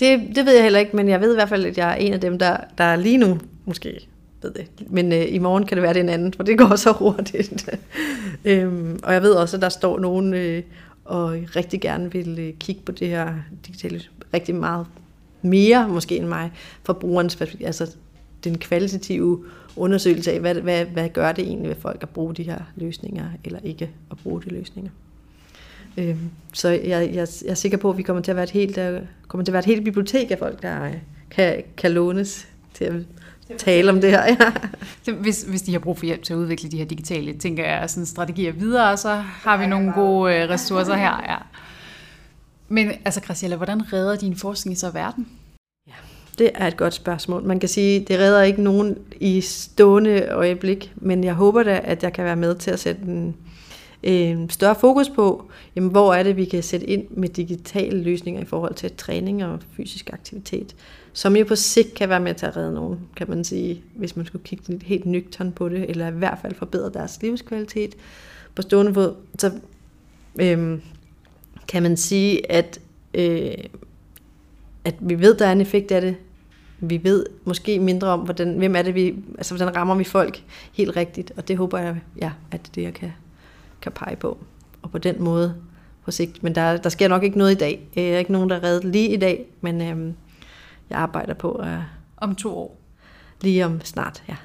Det, 0.02 0.36
det 0.36 0.46
ved 0.46 0.54
jeg 0.54 0.62
heller 0.62 0.78
ikke, 0.78 0.96
men 0.96 1.08
jeg 1.08 1.20
ved 1.20 1.32
i 1.32 1.34
hvert 1.34 1.48
fald, 1.48 1.64
at 1.64 1.78
jeg 1.78 1.90
er 1.90 1.94
en 1.94 2.12
af 2.12 2.20
dem, 2.20 2.38
der, 2.38 2.56
der 2.78 2.96
lige 2.96 3.18
nu 3.18 3.38
måske 3.64 4.08
ved 4.42 4.52
det. 4.52 4.66
Men 4.90 5.12
øh, 5.12 5.24
i 5.28 5.38
morgen 5.38 5.66
kan 5.66 5.76
det 5.76 5.82
være 5.82 5.94
det 5.94 6.00
en 6.00 6.08
anden, 6.08 6.34
for 6.34 6.42
det 6.42 6.58
går 6.58 6.76
så 6.76 6.92
hurtigt. 6.92 7.68
øhm, 8.44 8.98
og 9.02 9.12
jeg 9.12 9.22
ved 9.22 9.32
også, 9.32 9.56
at 9.56 9.62
der 9.62 9.68
står 9.68 9.98
nogen 9.98 10.34
øh, 10.34 10.62
og 11.04 11.36
rigtig 11.56 11.80
gerne 11.80 12.12
vil 12.12 12.38
øh, 12.38 12.52
kigge 12.60 12.82
på 12.82 12.92
det 12.92 13.08
her 13.08 13.34
digitale 13.66 14.00
rigtig 14.34 14.54
meget 14.54 14.86
mere 15.42 15.88
måske 15.88 16.16
end 16.16 16.26
mig 16.26 16.52
fra 16.84 16.92
brugerens 16.92 17.36
perspektiv. 17.36 17.66
Altså 17.66 17.96
den 18.44 18.58
kvalitative 18.58 19.44
undersøgelse 19.76 20.32
af, 20.32 20.40
hvad, 20.40 20.54
hvad, 20.54 20.84
hvad 20.84 21.08
gør 21.08 21.32
det 21.32 21.44
egentlig 21.44 21.68
ved 21.68 21.76
folk 21.76 22.02
at 22.02 22.08
bruge 22.08 22.34
de 22.34 22.42
her 22.42 22.58
løsninger, 22.76 23.24
eller 23.44 23.58
ikke 23.64 23.90
at 24.10 24.16
bruge 24.22 24.42
de 24.42 24.48
løsninger. 24.48 24.90
Øh, 25.96 26.16
så 26.52 26.68
jeg, 26.68 26.82
jeg, 26.84 27.14
jeg 27.14 27.50
er 27.50 27.54
sikker 27.54 27.78
på, 27.78 27.90
at 27.90 27.96
vi 27.96 28.02
kommer 28.02 28.22
til 28.22 28.30
at 28.30 28.36
være 28.36 28.44
et 28.44 28.50
helt, 28.50 28.76
der 28.76 29.00
kommer 29.28 29.44
til 29.44 29.50
at 29.50 29.52
være 29.52 29.60
et 29.60 29.66
helt 29.66 29.84
bibliotek 29.84 30.30
af 30.30 30.38
folk, 30.38 30.62
der 30.62 30.84
øh, 30.84 30.94
kan, 31.30 31.62
kan 31.76 31.90
lånes 31.92 32.48
til 32.74 32.84
at 32.84 32.94
tale 33.58 33.90
om 33.90 34.00
det 34.00 34.10
her. 34.10 34.24
Ja. 35.06 35.12
Hvis, 35.12 35.42
hvis 35.42 35.62
de 35.62 35.72
har 35.72 35.78
brug 35.78 35.98
for 35.98 36.06
hjælp 36.06 36.22
til 36.22 36.32
at 36.32 36.36
udvikle 36.36 36.70
de 36.70 36.78
her 36.78 36.84
digitale, 36.84 37.38
tænker 37.38 37.64
jeg, 37.64 37.90
sådan 37.90 38.06
strategier 38.06 38.52
videre, 38.52 38.96
så 38.96 39.10
har 39.14 39.56
vi 39.56 39.66
nogle 39.66 39.92
gode 39.92 40.34
øh, 40.34 40.48
ressourcer 40.48 40.94
her. 40.94 41.24
Ja. 41.28 41.36
Men 42.68 42.90
altså, 43.04 43.20
Graciela, 43.20 43.56
hvordan 43.56 43.92
redder 43.92 44.16
din 44.16 44.36
forskning 44.36 44.78
så 44.78 44.90
verden? 44.90 45.28
Ja, 45.86 45.92
det 46.38 46.50
er 46.54 46.66
et 46.66 46.76
godt 46.76 46.94
spørgsmål. 46.94 47.42
Man 47.42 47.60
kan 47.60 47.68
sige, 47.68 48.00
det 48.00 48.18
redder 48.18 48.42
ikke 48.42 48.62
nogen 48.62 48.98
i 49.20 49.40
stående 49.40 50.28
øjeblik, 50.28 50.92
men 50.96 51.24
jeg 51.24 51.34
håber 51.34 51.62
da, 51.62 51.80
at 51.84 52.02
jeg 52.02 52.12
kan 52.12 52.24
være 52.24 52.36
med 52.36 52.54
til 52.54 52.70
at 52.70 52.80
sætte 52.80 53.02
en, 53.02 53.36
øh, 54.04 54.38
større 54.48 54.74
fokus 54.74 55.08
på, 55.08 55.50
jamen, 55.76 55.90
hvor 55.90 56.14
er 56.14 56.22
det, 56.22 56.36
vi 56.36 56.44
kan 56.44 56.62
sætte 56.62 56.86
ind 56.86 57.04
med 57.10 57.28
digitale 57.28 58.02
løsninger 58.02 58.42
i 58.42 58.44
forhold 58.44 58.74
til 58.74 58.96
træning 58.96 59.44
og 59.44 59.58
fysisk 59.76 60.10
aktivitet, 60.12 60.76
som 61.12 61.36
jo 61.36 61.44
på 61.44 61.56
sigt 61.56 61.94
kan 61.94 62.08
være 62.08 62.20
med 62.20 62.34
til 62.34 62.46
at 62.46 62.56
redde 62.56 62.74
nogen, 62.74 62.98
kan 63.16 63.30
man 63.30 63.44
sige, 63.44 63.82
hvis 63.94 64.16
man 64.16 64.26
skulle 64.26 64.44
kigge 64.44 64.68
lidt 64.68 64.82
helt 64.82 65.06
nøgtern 65.06 65.52
på 65.52 65.68
det, 65.68 65.90
eller 65.90 66.08
i 66.08 66.12
hvert 66.12 66.38
fald 66.42 66.54
forbedre 66.54 66.90
deres 66.90 67.22
livskvalitet 67.22 67.94
på 68.54 68.62
stående 68.62 68.94
fod. 68.94 69.14
Så 69.38 69.52
øh, 70.40 70.78
kan 71.68 71.82
man 71.82 71.96
sige, 71.96 72.52
at, 72.52 72.80
øh, 73.14 73.54
at 74.84 74.94
vi 75.00 75.20
ved, 75.20 75.34
der 75.34 75.46
er 75.46 75.52
en 75.52 75.60
effekt 75.60 75.92
af 75.92 76.00
det, 76.00 76.16
vi 76.80 77.00
ved 77.02 77.26
måske 77.44 77.78
mindre 77.78 78.08
om, 78.08 78.20
hvordan, 78.20 78.58
hvem 78.58 78.76
er 78.76 78.82
det, 78.82 78.94
vi, 78.94 79.14
altså 79.38 79.54
hvordan 79.54 79.76
rammer 79.76 79.94
vi 79.94 80.04
folk 80.04 80.44
helt 80.72 80.96
rigtigt, 80.96 81.32
og 81.36 81.48
det 81.48 81.56
håber 81.56 81.78
jeg, 81.78 82.00
ja, 82.20 82.32
at 82.50 82.60
det 82.60 82.68
er 82.68 82.72
det, 82.74 82.82
jeg 82.82 82.94
kan 82.94 83.12
kan 83.82 83.92
pege 83.92 84.16
på. 84.16 84.38
Og 84.82 84.90
på 84.90 84.98
den 84.98 85.22
måde 85.22 85.54
på 86.04 86.10
sigt. 86.10 86.42
Men 86.42 86.54
der, 86.54 86.76
der 86.76 86.88
sker 86.88 87.08
nok 87.08 87.22
ikke 87.22 87.38
noget 87.38 87.52
i 87.52 87.54
dag. 87.54 87.88
Jeg 87.96 88.04
er 88.04 88.18
ikke 88.18 88.32
nogen, 88.32 88.50
der 88.50 88.56
er 88.56 88.62
reddet 88.62 88.84
lige 88.84 89.08
i 89.08 89.16
dag, 89.16 89.46
men 89.60 89.82
øhm, 89.82 90.14
jeg 90.90 90.98
arbejder 90.98 91.34
på... 91.34 91.60
Øh, 91.64 91.78
om 92.16 92.34
to 92.34 92.58
år? 92.58 92.78
Lige 93.40 93.66
om 93.66 93.80
snart, 93.84 94.22
ja. 94.28 94.36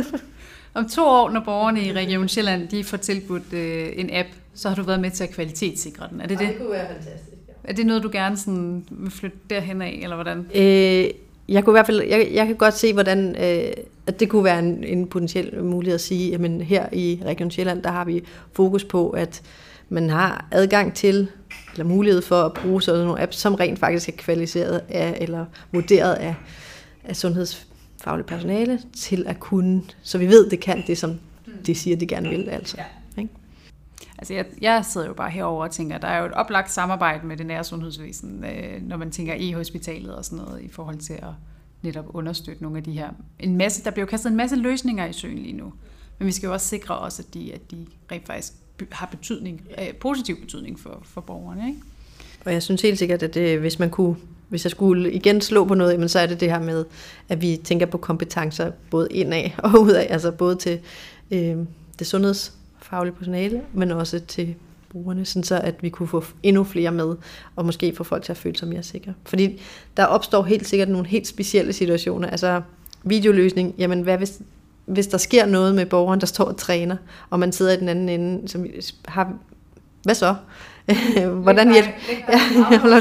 om 0.80 0.88
to 0.88 1.04
år, 1.04 1.30
når 1.30 1.40
borgerne 1.40 1.84
i 1.84 1.92
Region 1.92 2.28
Sjælland 2.28 2.68
de 2.68 2.84
får 2.84 2.96
tilbudt 2.96 3.52
øh, 3.52 3.92
en 3.96 4.10
app, 4.12 4.28
så 4.54 4.68
har 4.68 4.76
du 4.76 4.82
været 4.82 5.00
med 5.00 5.10
til 5.10 5.24
at 5.24 5.30
kvalitetssikre 5.30 6.08
den. 6.10 6.20
Er 6.20 6.26
det 6.26 6.38
det? 6.38 6.48
det 6.48 6.58
kunne 6.58 6.70
være 6.70 6.86
fantastisk. 6.86 7.36
Ja. 7.48 7.52
Er 7.64 7.72
det 7.72 7.86
noget, 7.86 8.02
du 8.02 8.10
gerne 8.12 8.36
sådan 8.36 8.84
vil 8.90 9.10
flytte 9.10 9.38
derhen 9.50 9.82
af, 9.82 10.00
eller 10.02 10.16
hvordan? 10.16 10.38
Øh, 10.54 11.10
jeg 11.48 11.64
kunne 11.64 11.72
i 11.72 11.76
hvert 11.76 11.86
fald, 11.86 12.02
jeg, 12.02 12.30
jeg 12.32 12.46
kan 12.46 12.56
godt 12.56 12.74
se, 12.74 12.92
hvordan 12.92 13.36
øh, 13.36 13.72
at 14.06 14.20
det 14.20 14.28
kunne 14.28 14.44
være 14.44 14.58
en, 14.58 14.84
en 14.84 15.06
potentiel 15.06 15.64
mulighed 15.64 15.94
at 15.94 16.00
sige, 16.00 16.30
jamen 16.30 16.60
her 16.60 16.86
i 16.92 17.22
Region 17.24 17.50
Sjælland, 17.50 17.82
der 17.82 17.90
har 17.90 18.04
vi 18.04 18.24
fokus 18.52 18.84
på, 18.84 19.10
at 19.10 19.42
man 19.88 20.10
har 20.10 20.48
adgang 20.50 20.94
til, 20.94 21.28
eller 21.72 21.84
mulighed 21.84 22.22
for 22.22 22.42
at 22.42 22.52
bruge 22.52 22.82
sådan 22.82 23.04
nogle 23.04 23.22
apps, 23.22 23.36
som 23.36 23.54
rent 23.54 23.78
faktisk 23.78 24.08
er 24.08 24.12
kvalificeret 24.12 24.80
af, 24.88 25.18
eller 25.20 25.44
vurderet 25.72 26.14
af, 26.14 26.34
af 27.04 27.16
sundhedsfagligt 27.16 28.28
personale, 28.28 28.80
til 28.96 29.24
at 29.26 29.40
kunne, 29.40 29.82
så 30.02 30.18
vi 30.18 30.26
ved, 30.26 30.50
det 30.50 30.60
kan 30.60 30.84
det, 30.86 30.98
som 30.98 31.20
de 31.66 31.74
siger, 31.74 31.96
de 31.96 32.06
gerne 32.06 32.28
vil. 32.28 32.48
Altså. 32.48 32.76
Ja. 32.78 32.84
Altså 34.18 34.34
jeg, 34.34 34.46
jeg 34.60 34.84
sidder 34.84 35.06
jo 35.06 35.14
bare 35.14 35.30
herover 35.30 35.64
og 35.64 35.70
tænker, 35.70 35.98
der 35.98 36.08
er 36.08 36.18
jo 36.18 36.26
et 36.26 36.32
oplagt 36.32 36.70
samarbejde 36.70 37.26
med 37.26 37.36
det 37.36 37.46
nære 37.46 37.64
sundhedsvæsen, 37.64 38.44
øh, 38.44 38.82
når 38.82 38.96
man 38.96 39.10
tænker 39.10 39.34
i 39.34 39.52
hospitalet 39.52 40.14
og 40.14 40.24
sådan 40.24 40.44
noget, 40.44 40.62
i 40.62 40.68
forhold 40.68 40.98
til 40.98 41.12
at 41.12 41.32
netop 41.82 42.04
understøtte 42.08 42.62
nogle 42.62 42.78
af 42.78 42.84
de 42.84 42.92
her. 42.92 43.08
En 43.40 43.56
masse, 43.56 43.84
der 43.84 43.90
bliver 43.90 44.06
jo 44.06 44.10
kastet 44.10 44.30
en 44.30 44.36
masse 44.36 44.56
løsninger 44.56 45.06
i 45.06 45.12
søen 45.12 45.38
lige 45.38 45.56
nu. 45.56 45.72
Men 46.18 46.26
vi 46.26 46.32
skal 46.32 46.46
jo 46.46 46.52
også 46.52 46.66
sikre 46.66 46.98
os, 46.98 47.20
at 47.20 47.34
de, 47.34 47.52
at 47.54 47.70
de 47.70 47.86
rent 48.12 48.26
faktisk 48.26 48.52
har 48.92 49.06
betydning, 49.06 49.62
øh, 49.78 49.94
positiv 49.94 50.40
betydning 50.40 50.80
for, 50.80 51.02
for 51.04 51.20
borgerne. 51.20 51.68
Ikke? 51.68 51.80
Og 52.44 52.52
jeg 52.52 52.62
synes 52.62 52.82
helt 52.82 52.98
sikkert, 52.98 53.22
at 53.22 53.34
det, 53.34 53.58
hvis 53.58 53.78
man 53.78 53.90
kunne 53.90 54.16
hvis 54.48 54.64
jeg 54.64 54.70
skulle 54.70 55.12
igen 55.12 55.40
slå 55.40 55.64
på 55.64 55.74
noget, 55.74 56.10
så 56.10 56.18
er 56.18 56.26
det 56.26 56.40
det 56.40 56.50
her 56.50 56.60
med, 56.60 56.84
at 57.28 57.42
vi 57.42 57.60
tænker 57.64 57.86
på 57.86 57.98
kompetencer 57.98 58.70
både 58.90 59.08
indad 59.10 59.50
og 59.58 59.80
udad, 59.80 60.06
altså 60.08 60.30
både 60.30 60.56
til 60.56 60.80
øh, 61.30 61.56
det 61.98 62.06
sundheds 62.06 62.52
faglige 62.84 63.14
personale, 63.14 63.62
men 63.72 63.90
også 63.90 64.20
til 64.20 64.54
brugerne, 64.88 65.24
sådan 65.24 65.42
så 65.42 65.58
at 65.58 65.82
vi 65.82 65.88
kunne 65.88 66.08
få 66.08 66.24
endnu 66.42 66.64
flere 66.64 66.90
med, 66.90 67.16
og 67.56 67.66
måske 67.66 67.94
få 67.96 68.04
folk 68.04 68.24
til 68.24 68.32
at 68.32 68.36
føle 68.36 68.56
sig 68.56 68.68
mere 68.68 68.82
sikre. 68.82 69.14
Fordi 69.24 69.60
der 69.96 70.04
opstår 70.04 70.42
helt 70.42 70.68
sikkert 70.68 70.88
nogle 70.88 71.06
helt 71.06 71.26
specielle 71.26 71.72
situationer. 71.72 72.30
Altså 72.30 72.62
videoløsning, 73.02 73.74
jamen 73.78 74.00
hvad 74.00 74.18
hvis, 74.18 74.40
hvis 74.86 75.06
der 75.06 75.18
sker 75.18 75.46
noget 75.46 75.74
med 75.74 75.86
borgeren, 75.86 76.20
der 76.20 76.26
står 76.26 76.44
og 76.44 76.56
træner, 76.56 76.96
og 77.30 77.38
man 77.38 77.52
sidder 77.52 77.72
i 77.72 77.76
den 77.76 77.88
anden 77.88 78.08
ende, 78.08 78.48
som 78.48 78.66
har 79.08 79.32
hvad 80.04 80.14
så? 80.14 80.34
Hvordan 81.42 81.72
hjælp? 81.72 81.88
Ja, 82.28 83.00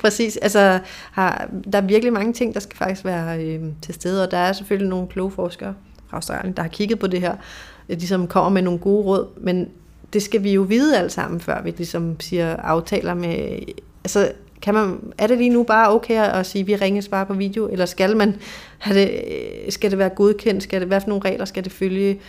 præcis. 0.00 0.36
Altså, 0.36 0.78
har, 1.12 1.48
der 1.72 1.78
er 1.78 1.82
virkelig 1.82 2.12
mange 2.12 2.32
ting, 2.32 2.54
der 2.54 2.60
skal 2.60 2.76
faktisk 2.76 3.04
være 3.04 3.44
øh, 3.44 3.60
til 3.82 3.94
stede, 3.94 4.22
og 4.24 4.30
der 4.30 4.38
er 4.38 4.52
selvfølgelig 4.52 4.88
nogle 4.88 5.08
kloge 5.08 5.30
forskere 5.30 5.74
fra 6.10 6.16
Australien, 6.16 6.52
der 6.52 6.62
har 6.62 6.68
kigget 6.68 6.98
på 6.98 7.06
det 7.06 7.20
her, 7.20 7.36
ligesom 7.88 8.26
kommer 8.26 8.50
med 8.50 8.62
nogle 8.62 8.78
gode 8.78 9.04
råd, 9.04 9.26
men 9.40 9.68
det 10.12 10.22
skal 10.22 10.44
vi 10.44 10.52
jo 10.52 10.62
vide 10.62 10.98
alt 10.98 11.12
sammen, 11.12 11.40
før 11.40 11.62
vi 11.62 11.70
ligesom 11.70 12.20
siger 12.20 12.56
aftaler 12.56 13.14
med... 13.14 13.58
Altså, 14.04 14.32
kan 14.62 14.74
man, 14.74 14.98
er 15.18 15.26
det 15.26 15.38
lige 15.38 15.50
nu 15.50 15.62
bare 15.62 15.94
okay 15.94 16.20
at 16.20 16.46
sige, 16.46 16.60
at 16.60 16.66
vi 16.66 16.76
ringes 16.76 17.08
bare 17.08 17.26
på 17.26 17.34
video, 17.34 17.68
eller 17.68 17.86
skal 17.86 18.16
man 18.16 18.36
have 18.78 19.00
det, 19.00 19.10
øh, 19.10 19.72
skal 19.72 19.90
det 19.90 19.98
være 19.98 20.08
godkendt, 20.08 20.62
skal 20.62 20.80
det, 20.80 20.88
hvad 20.88 21.00
for 21.00 21.08
nogle 21.08 21.24
regler 21.24 21.44
skal 21.44 21.64
det 21.64 21.72
følge, 21.72 22.20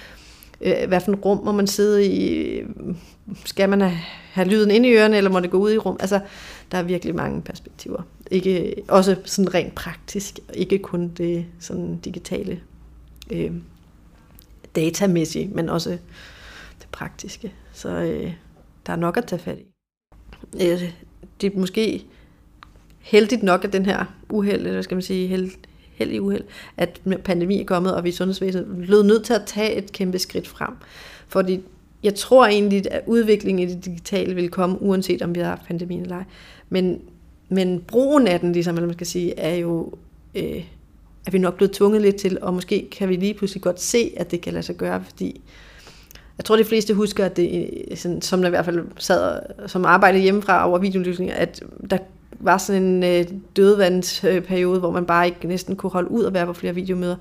øh, 0.61 0.73
hvad 0.87 1.01
for 1.01 1.11
en 1.11 1.15
rum 1.15 1.45
må 1.45 1.51
man 1.51 1.67
sidde 1.67 2.05
i, 2.05 2.61
skal 3.45 3.69
man 3.69 3.81
have 4.31 4.47
lyden 4.47 4.71
ind 4.71 4.85
i 4.85 4.93
ørerne, 4.93 5.17
eller 5.17 5.29
må 5.29 5.39
det 5.39 5.49
gå 5.49 5.57
ud 5.57 5.71
i 5.71 5.77
rum? 5.77 5.97
Altså, 5.99 6.19
der 6.71 6.77
er 6.77 6.83
virkelig 6.83 7.15
mange 7.15 7.41
perspektiver. 7.41 8.01
Ikke, 8.31 8.75
også 8.87 9.15
sådan 9.25 9.53
rent 9.53 9.75
praktisk, 9.75 10.39
ikke 10.53 10.77
kun 10.77 11.11
det 11.17 11.45
sådan 11.59 11.97
digitale 11.97 12.59
øh, 13.31 13.51
datamæssige, 14.75 15.47
men 15.47 15.69
også 15.69 15.89
det 16.79 16.87
praktiske. 16.91 17.53
Så 17.73 17.89
øh, 17.89 18.33
der 18.85 18.93
er 18.93 18.97
nok 18.97 19.17
at 19.17 19.25
tage 19.25 19.39
fat 19.39 19.57
i. 19.57 19.65
Øh, 20.53 20.93
det 21.41 21.53
er 21.53 21.59
måske 21.59 22.05
heldigt 22.99 23.43
nok, 23.43 23.63
at 23.63 23.73
den 23.73 23.85
her 23.85 24.05
uheld, 24.29 24.67
eller 24.67 24.81
skal 24.81 24.95
man 24.95 25.01
sige, 25.01 25.27
held, 25.27 25.51
held 25.93 26.11
i 26.11 26.19
uheld, 26.19 26.43
at 26.77 27.01
pandemi 27.23 27.61
er 27.61 27.65
kommet, 27.65 27.95
og 27.95 28.03
vi 28.03 28.09
i 28.09 28.11
sundhedsvæsenet 28.11 28.85
blev 28.85 29.03
nødt 29.03 29.25
til 29.25 29.33
at 29.33 29.43
tage 29.45 29.75
et 29.75 29.91
kæmpe 29.91 30.19
skridt 30.19 30.47
frem. 30.47 30.73
Fordi 31.27 31.61
jeg 32.03 32.15
tror 32.15 32.45
egentlig, 32.45 32.91
at 32.91 33.01
udviklingen 33.07 33.69
i 33.69 33.73
det 33.73 33.85
digitale 33.85 34.35
vil 34.35 34.49
komme, 34.49 34.81
uanset 34.81 35.21
om 35.21 35.35
vi 35.35 35.39
har 35.39 35.63
pandemien 35.67 36.01
eller 36.01 36.15
ej. 36.15 36.23
Men, 36.69 37.01
men 37.49 37.81
brugen 37.81 38.27
af 38.27 38.39
den, 38.39 38.51
ligesom, 38.51 38.75
eller 38.75 38.87
man 38.87 38.95
skal 38.95 39.07
sige, 39.07 39.39
er 39.39 39.55
jo, 39.55 39.93
øh, 40.35 40.63
er 41.29 41.31
vi 41.31 41.37
nok 41.37 41.55
blevet 41.55 41.71
tvunget 41.71 42.01
lidt 42.01 42.15
til, 42.15 42.37
og 42.41 42.53
måske 42.53 42.87
kan 42.91 43.09
vi 43.09 43.15
lige 43.15 43.33
pludselig 43.33 43.61
godt 43.61 43.81
se, 43.81 44.11
at 44.17 44.31
det 44.31 44.41
kan 44.41 44.53
lade 44.53 44.63
sig 44.63 44.75
gøre, 44.75 45.03
fordi 45.03 45.41
jeg 46.37 46.45
tror, 46.45 46.57
de 46.57 46.65
fleste 46.65 46.93
husker, 46.93 47.25
at 47.25 47.37
det, 47.37 47.69
øh, 47.91 47.97
sådan, 47.97 48.21
som 48.21 48.41
der 48.41 48.47
i 48.47 48.49
hvert 48.49 48.65
fald 48.65 48.85
sad 48.97 49.39
som 49.67 49.85
arbejdede 49.85 50.23
hjemmefra 50.23 50.67
over 50.67 50.79
videolysninger, 50.79 51.35
at 51.35 51.63
der 51.89 51.97
var 52.39 52.57
sådan 52.57 52.81
en 52.81 53.03
øh, 53.03 53.25
dødvandsperiode, 53.55 54.79
hvor 54.79 54.91
man 54.91 55.05
bare 55.05 55.25
ikke 55.25 55.47
næsten 55.47 55.75
kunne 55.75 55.89
holde 55.89 56.11
ud 56.11 56.23
og 56.23 56.33
være 56.33 56.45
på 56.45 56.53
flere 56.53 56.75
videomøder. 56.75 57.15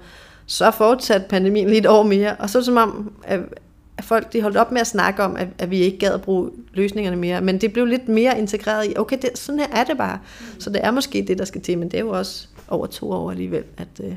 Så 0.46 0.70
fortsatte 0.70 1.26
pandemien 1.28 1.70
lidt 1.70 1.86
år 1.86 2.02
mere, 2.02 2.36
og 2.38 2.50
så 2.50 2.62
som 2.62 2.76
om, 2.76 3.12
at, 3.24 3.40
at 3.98 4.04
folk 4.04 4.32
de 4.32 4.42
holdt 4.42 4.56
op 4.56 4.72
med 4.72 4.80
at 4.80 4.86
snakke 4.86 5.22
om, 5.22 5.36
at, 5.36 5.48
at 5.58 5.70
vi 5.70 5.78
ikke 5.78 5.98
gad 5.98 6.12
at 6.12 6.22
bruge 6.22 6.50
løsningerne 6.72 7.16
mere, 7.16 7.40
men 7.40 7.60
det 7.60 7.72
blev 7.72 7.84
lidt 7.84 8.08
mere 8.08 8.38
integreret 8.38 8.90
i, 8.90 8.92
okay, 8.96 9.18
det, 9.22 9.30
sådan 9.38 9.58
her 9.58 9.68
er 9.72 9.84
det 9.84 9.98
bare. 9.98 10.18
Mm. 10.40 10.60
Så 10.60 10.70
det 10.70 10.80
er 10.84 10.90
måske 10.90 11.24
det, 11.28 11.38
der 11.38 11.44
skal 11.44 11.60
til, 11.60 11.78
men 11.78 11.90
det 11.90 11.96
er 11.96 12.04
jo 12.04 12.10
også 12.10 12.48
over 12.68 12.86
to 12.86 13.10
år 13.10 13.30
alligevel, 13.30 13.64
at 13.76 14.00
øh, 14.04 14.14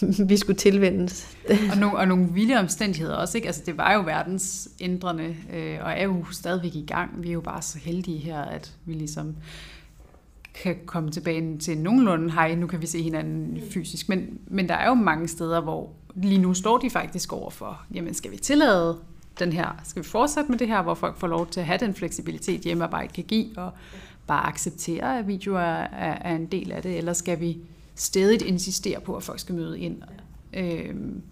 vi 0.28 0.36
skulle 0.36 0.56
tilvendes. 0.56 1.36
og, 1.70 1.78
nogle, 1.78 1.98
og 1.98 2.08
nogle 2.08 2.28
vilde 2.32 2.58
omstændigheder 2.58 3.14
også, 3.14 3.38
ikke? 3.38 3.46
Altså, 3.46 3.62
det 3.66 3.78
var 3.78 3.92
jo 3.92 4.00
verdensændrende, 4.00 5.36
øh, 5.52 5.78
og 5.82 5.92
er 5.92 6.04
jo 6.04 6.24
stadigvæk 6.32 6.74
i 6.74 6.84
gang. 6.86 7.22
Vi 7.22 7.28
er 7.28 7.32
jo 7.32 7.40
bare 7.40 7.62
så 7.62 7.78
heldige 7.78 8.18
her, 8.18 8.40
at 8.40 8.72
vi 8.84 8.92
ligesom 8.92 9.36
kan 10.62 10.76
komme 10.86 11.10
tilbage 11.10 11.58
til 11.58 11.78
nogenlunde, 11.78 12.30
hej, 12.30 12.54
nu 12.54 12.66
kan 12.66 12.80
vi 12.82 12.86
se 12.86 13.02
hinanden 13.02 13.62
fysisk. 13.70 14.08
Men, 14.08 14.38
men 14.46 14.68
der 14.68 14.74
er 14.74 14.88
jo 14.88 14.94
mange 14.94 15.28
steder, 15.28 15.60
hvor 15.60 15.90
lige 16.14 16.38
nu 16.38 16.54
står 16.54 16.78
de 16.78 16.90
faktisk 16.90 17.32
over 17.32 17.50
for, 17.50 17.82
jamen 17.94 18.14
skal 18.14 18.30
vi 18.30 18.36
tillade 18.36 18.98
den 19.38 19.52
her, 19.52 19.80
skal 19.84 20.02
vi 20.02 20.08
fortsætte 20.08 20.50
med 20.50 20.58
det 20.58 20.68
her, 20.68 20.82
hvor 20.82 20.94
folk 20.94 21.16
får 21.16 21.26
lov 21.26 21.46
til 21.46 21.60
at 21.60 21.66
have 21.66 21.78
den 21.78 21.94
fleksibilitet, 21.94 22.60
hjemmearbejde 22.60 23.12
kan 23.12 23.24
give, 23.24 23.58
og 23.58 23.72
bare 24.26 24.46
acceptere, 24.46 25.18
at 25.18 25.28
video 25.28 25.54
er, 25.54 25.86
er, 25.92 26.36
en 26.36 26.46
del 26.46 26.72
af 26.72 26.82
det, 26.82 26.98
eller 26.98 27.12
skal 27.12 27.40
vi 27.40 27.58
stedigt 27.94 28.42
insistere 28.42 29.00
på, 29.00 29.16
at 29.16 29.22
folk 29.22 29.40
skal 29.40 29.54
møde 29.54 29.80
ind? 29.80 30.02
Øhm, 30.54 31.22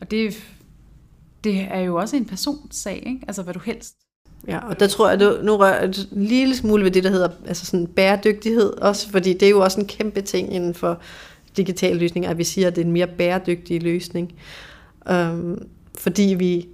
og 0.00 0.10
det, 0.10 0.34
det 1.44 1.60
er 1.60 1.80
jo 1.80 1.96
også 1.96 2.16
en 2.16 2.24
personsag, 2.24 3.02
ikke? 3.06 3.20
altså 3.28 3.42
hvad 3.42 3.54
du 3.54 3.60
helst 3.60 3.94
Ja, 4.48 4.58
og 4.58 4.80
der 4.80 4.86
tror 4.86 5.10
jeg, 5.10 5.22
at 5.22 5.44
nu 5.44 5.56
rører 5.56 5.86
en 5.86 5.94
lille 6.10 6.56
smule 6.56 6.84
ved 6.84 6.90
det, 6.90 7.04
der 7.04 7.10
hedder 7.10 7.28
altså 7.46 7.66
sådan 7.66 7.86
bæredygtighed 7.86 8.72
også, 8.72 9.10
fordi 9.10 9.32
det 9.32 9.42
er 9.42 9.50
jo 9.50 9.60
også 9.60 9.80
en 9.80 9.86
kæmpe 9.86 10.20
ting 10.20 10.54
inden 10.54 10.74
for 10.74 11.00
digitale 11.56 11.98
løsninger, 11.98 12.30
at 12.30 12.38
vi 12.38 12.44
siger, 12.44 12.66
at 12.66 12.76
det 12.76 12.82
er 12.82 12.86
en 12.86 12.92
mere 12.92 13.06
bæredygtig 13.06 13.82
løsning. 13.82 14.34
Um, 15.10 15.58
fordi 15.98 16.34
vi 16.38 16.68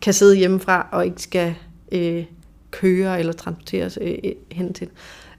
kan 0.00 0.12
sidde 0.12 0.36
hjemmefra 0.36 0.88
og 0.92 1.06
ikke 1.06 1.22
skal 1.22 1.54
øh, 1.92 2.24
køre 2.72 3.18
eller 3.18 3.32
transporteres 3.32 3.98
øh, 4.00 4.14
øh 4.24 4.32
hen 4.52 4.72
til, 4.72 4.88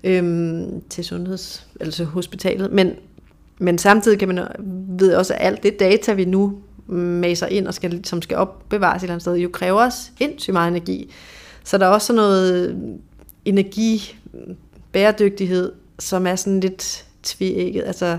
øh, 0.04 0.64
til 0.90 1.04
sundheds, 1.04 1.68
altså 1.80 2.04
hospitalet. 2.04 2.72
Men, 2.72 2.92
men 3.58 3.78
samtidig 3.78 4.20
kan 4.20 4.28
man 4.28 4.48
ved 5.00 5.16
også, 5.16 5.34
at 5.34 5.40
alt 5.42 5.64
det 5.64 5.80
data, 5.80 6.14
vi 6.14 6.26
nu 6.26 6.58
maser 6.88 7.48
ind, 7.48 7.68
og 7.68 7.74
skal, 7.74 8.06
som 8.06 8.22
skal 8.22 8.38
opbevares 8.38 9.00
et 9.00 9.04
eller 9.04 9.14
andet 9.14 9.22
sted, 9.22 9.36
jo 9.36 9.50
kræver 9.50 9.86
os 9.86 10.12
sindssygt 10.18 10.54
meget 10.54 10.68
energi. 10.68 11.12
Så 11.64 11.78
der 11.78 11.86
er 11.86 11.90
også 11.90 12.08
sådan 12.08 12.18
noget 12.18 12.78
energi, 13.46 14.16
bæredygtighed, 14.92 15.72
som 16.00 16.28
er 16.28 16.36
sådan 16.36 16.60
lidt 16.60 17.06
tvækket. 17.24 17.84
Altså, 17.86 18.18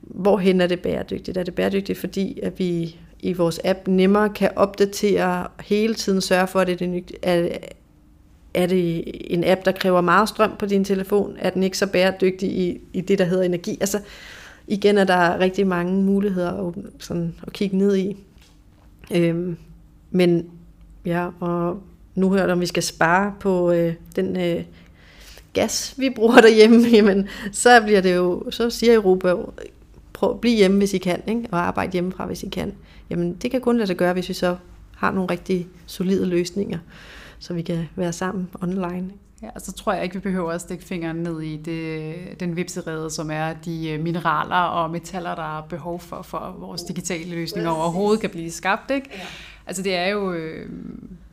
hvorhen 0.00 0.60
er 0.60 0.66
det 0.66 0.80
bæredygtigt? 0.80 1.36
Er 1.36 1.42
det 1.42 1.54
bæredygtigt, 1.54 1.98
fordi 1.98 2.40
at 2.42 2.58
vi 2.58 2.96
i 3.20 3.32
vores 3.32 3.60
app 3.64 3.88
nemmere 3.88 4.28
kan 4.28 4.50
opdatere 4.56 5.46
hele 5.60 5.94
tiden, 5.94 6.20
sørge 6.20 6.46
for, 6.46 6.60
at 6.60 6.66
det 6.66 7.04
er, 7.22 7.48
er 8.54 8.66
det 8.66 9.04
en 9.34 9.44
app, 9.44 9.64
der 9.64 9.72
kræver 9.72 10.00
meget 10.00 10.28
strøm 10.28 10.52
på 10.58 10.66
din 10.66 10.84
telefon? 10.84 11.36
Er 11.38 11.50
den 11.50 11.62
ikke 11.62 11.78
så 11.78 11.86
bæredygtig 11.86 12.48
i, 12.48 12.80
i 12.92 13.00
det, 13.00 13.18
der 13.18 13.24
hedder 13.24 13.42
energi? 13.42 13.78
Altså, 13.80 14.00
igen 14.66 14.98
er 14.98 15.04
der 15.04 15.38
rigtig 15.38 15.66
mange 15.66 16.02
muligheder 16.02 16.68
at, 16.68 16.74
sådan, 16.98 17.34
at 17.46 17.52
kigge 17.52 17.78
ned 17.78 17.96
i. 17.96 18.16
Øhm, 19.14 19.56
men 20.10 20.46
ja, 21.06 21.28
og 21.40 21.82
nu 22.14 22.30
hører 22.30 22.46
du, 22.46 22.52
om 22.52 22.60
vi 22.60 22.66
skal 22.66 22.82
spare 22.82 23.34
på 23.40 23.72
øh, 23.72 23.94
den 24.16 24.36
øh, 24.36 24.64
gas, 25.52 25.94
vi 25.96 26.10
bruger 26.10 26.40
derhjemme, 26.40 26.88
jamen, 26.96 27.28
så 27.52 27.80
bliver 27.82 28.00
det 28.00 28.16
jo, 28.16 28.50
så 28.50 28.70
siger 28.70 28.94
Europa, 28.94 29.34
prøv 30.12 30.30
at 30.30 30.40
blive 30.40 30.56
hjemme, 30.56 30.78
hvis 30.78 30.94
I 30.94 30.98
kan, 30.98 31.22
ikke? 31.26 31.48
og 31.50 31.58
arbejde 31.58 31.92
hjemmefra, 31.92 32.26
hvis 32.26 32.42
I 32.42 32.48
kan. 32.48 32.72
Jamen, 33.10 33.34
det 33.34 33.50
kan 33.50 33.60
kun 33.60 33.76
lade 33.76 33.86
sig 33.86 33.96
gøre, 33.96 34.12
hvis 34.12 34.28
vi 34.28 34.34
så 34.34 34.56
har 34.96 35.10
nogle 35.10 35.30
rigtig 35.30 35.66
solide 35.86 36.26
løsninger, 36.26 36.78
så 37.42 37.54
vi 37.54 37.62
kan 37.62 37.88
være 37.96 38.12
sammen 38.12 38.48
online. 38.60 39.10
Ja, 39.42 39.48
så 39.58 39.72
tror 39.72 39.92
jeg 39.92 40.02
ikke, 40.04 40.14
vi 40.14 40.20
behøver 40.20 40.52
at 40.52 40.60
stikke 40.60 40.84
fingeren 40.84 41.16
ned 41.16 41.40
i 41.40 41.56
det, 41.56 42.14
den 42.40 42.56
vipserede, 42.56 43.10
som 43.10 43.30
er 43.30 43.52
de 43.52 43.90
øh, 43.90 44.00
mineraler 44.00 44.56
og 44.56 44.90
metaller, 44.90 45.34
der 45.34 45.58
er 45.58 45.62
behov 45.62 46.00
for, 46.00 46.22
for 46.22 46.38
at 46.38 46.60
vores 46.60 46.82
digitale 46.82 47.30
løsninger 47.30 47.70
overhovedet 47.70 48.20
kan 48.20 48.30
blive 48.30 48.50
skabt. 48.50 48.90
Ikke? 48.90 49.08
Ja. 49.12 49.20
Altså 49.66 49.82
det 49.82 49.94
er 49.94 50.06
jo, 50.06 50.32
øh, 50.32 50.70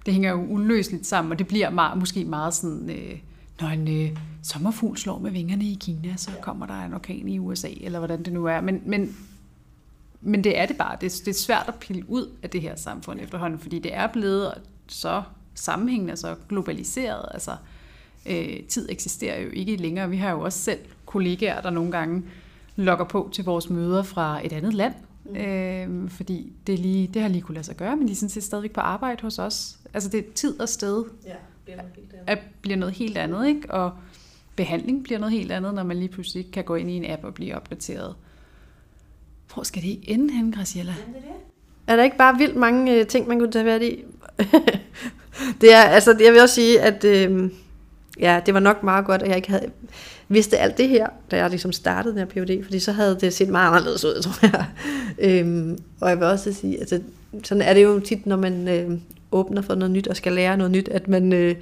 det 0.06 0.14
hænger 0.14 0.32
jo 0.32 0.46
uløseligt 0.50 1.08
sammen, 1.08 1.32
og 1.32 1.40
det 1.40 1.48
bliver 1.48 1.70
meget, 1.70 1.98
måske 1.98 2.26
meget 2.26 2.54
sådan, 2.54 2.90
øh, 2.90 3.20
når 3.62 3.68
en 3.68 4.18
sommerfugl 4.44 4.98
slår 4.98 5.20
med 5.20 5.32
vingerne 5.32 5.66
i 5.66 5.78
Kina, 5.82 6.14
så 6.18 6.32
kommer 6.42 6.66
der 6.66 6.82
en 6.86 6.94
orkan 6.94 7.28
i 7.28 7.40
USA, 7.40 7.70
eller 7.82 8.00
hvordan 8.00 8.24
det 8.24 8.34
nu 8.34 8.46
er. 8.46 8.62
Men, 8.62 8.82
men, 8.86 9.16
men 10.22 10.44
det 10.44 10.60
er 10.60 10.66
det 10.66 10.78
bare. 10.78 10.98
Det, 11.02 11.22
det 11.26 11.28
er 11.28 11.40
svært 11.40 11.66
at 11.68 11.76
pille 11.76 12.10
ud 12.10 12.30
af 12.44 12.50
det 12.50 12.62
her 12.62 12.76
samfund 12.76 13.20
efterhånden, 13.20 13.60
fordi 13.60 13.80
det 13.80 13.96
er 13.96 14.08
blevet 14.08 14.54
så 14.88 15.24
sammenhængende, 15.60 16.18
så 16.18 16.36
globaliseret. 16.50 17.26
Altså, 17.34 17.52
øh, 18.26 18.64
tid 18.68 18.90
eksisterer 18.90 19.42
jo 19.42 19.50
ikke 19.54 19.76
længere. 19.76 20.10
Vi 20.10 20.18
har 20.18 20.32
jo 20.32 20.42
også 20.42 20.60
selv 20.60 20.80
kollegaer, 21.06 21.62
der 21.62 21.70
nogle 21.70 21.92
gange 21.92 22.24
logger 22.76 23.06
på 23.06 23.30
til 23.32 23.44
vores 23.44 23.70
møder 23.70 24.04
fra 24.04 24.46
et 24.46 24.54
andet 24.54 24.74
land, 24.74 24.94
Mm. 25.30 25.36
Øh, 25.36 26.10
fordi 26.10 26.54
det, 26.68 26.80
lige, 26.80 27.08
det 27.14 27.22
har 27.22 27.30
lige 27.30 27.42
kunne 27.42 27.56
lade 27.56 27.66
sig 27.66 27.76
gøre, 27.76 27.96
men 27.96 28.08
de 28.08 28.12
er 28.12 28.16
sådan 28.16 28.30
set 28.30 28.44
stadigvæk 28.44 28.72
på 28.72 28.82
arbejde 28.82 29.22
hos 29.22 29.40
os. 29.40 29.80
Altså 29.94 30.10
det 30.10 30.20
er 30.20 30.24
tid 30.36 30.60
og 30.60 30.70
sted. 30.70 31.04
Ja, 31.26 31.36
bliver 31.66 31.78
noget 31.78 31.96
helt 31.96 32.14
andet. 32.14 32.30
At, 32.32 32.40
bliver 32.62 32.78
noget 32.78 32.96
helt 32.96 33.18
andet, 33.18 33.48
ikke? 33.48 33.72
Og 33.72 33.92
behandling 34.56 35.04
bliver 35.04 35.20
noget 35.20 35.32
helt 35.32 35.52
andet, 35.52 35.74
når 35.74 35.84
man 35.84 35.98
lige 35.98 36.10
pludselig 36.10 36.52
kan 36.52 36.64
gå 36.64 36.76
ind 36.76 36.90
i 36.90 36.94
en 36.94 37.06
app 37.06 37.24
og 37.24 37.34
blive 37.34 37.56
opdateret. 37.56 38.16
Hvor 39.54 39.64
skal 39.64 39.82
det 39.82 40.00
ende 40.04 40.34
hen, 40.34 40.52
Graciela? 40.52 40.96
Er 41.88 41.96
der 41.96 42.04
ikke 42.04 42.18
bare 42.18 42.38
vildt 42.38 42.56
mange 42.56 42.96
øh, 42.96 43.08
ting, 43.08 43.28
man 43.28 43.40
kunne 43.40 43.52
tage 43.52 43.66
fat 43.66 43.82
i? 43.82 44.04
det 45.62 45.74
er, 45.74 45.82
altså, 45.82 46.16
jeg 46.20 46.34
vil 46.34 46.42
også 46.42 46.56
sige, 46.56 46.82
at 46.82 47.04
øh, 47.04 47.50
ja, 48.20 48.42
det 48.46 48.54
var 48.54 48.60
nok 48.60 48.84
meget 48.84 49.06
godt, 49.06 49.22
at 49.22 49.28
jeg 49.28 49.36
ikke 49.36 49.50
havde 49.50 49.72
vidste 50.30 50.58
alt 50.58 50.78
det 50.78 50.90
her, 50.90 51.08
da 51.32 51.38
jeg 51.38 51.50
ligesom 51.50 51.72
startede 51.72 52.14
den 52.14 52.20
her 52.20 52.46
PhD, 52.46 52.64
fordi 52.64 52.80
så 52.80 52.92
havde 52.92 53.18
det 53.22 53.34
set 53.34 53.50
meget 53.50 53.68
anderledes 53.68 54.06
ud, 54.06 54.22
tror 54.24 54.48
jeg. 54.48 54.66
øhm, 55.20 55.78
og 56.02 56.10
jeg 56.10 56.20
vil 56.20 56.28
også 56.28 56.54
sige, 56.54 56.80
altså, 56.80 57.02
sådan 57.44 57.62
er 57.62 57.74
det 57.74 57.84
jo 57.84 58.00
tit, 58.00 58.26
når 58.26 58.36
man 58.36 58.68
øh, 58.68 58.98
åbner 59.32 59.62
for 59.62 59.76
noget 59.76 59.92
nyt 59.92 60.08
og 60.08 60.16
skal 60.16 60.34
lære 60.34 60.58
noget 60.58 60.72
nyt, 60.72 60.90
at 60.90 61.08
man 61.08 61.34
øh, 61.34 61.56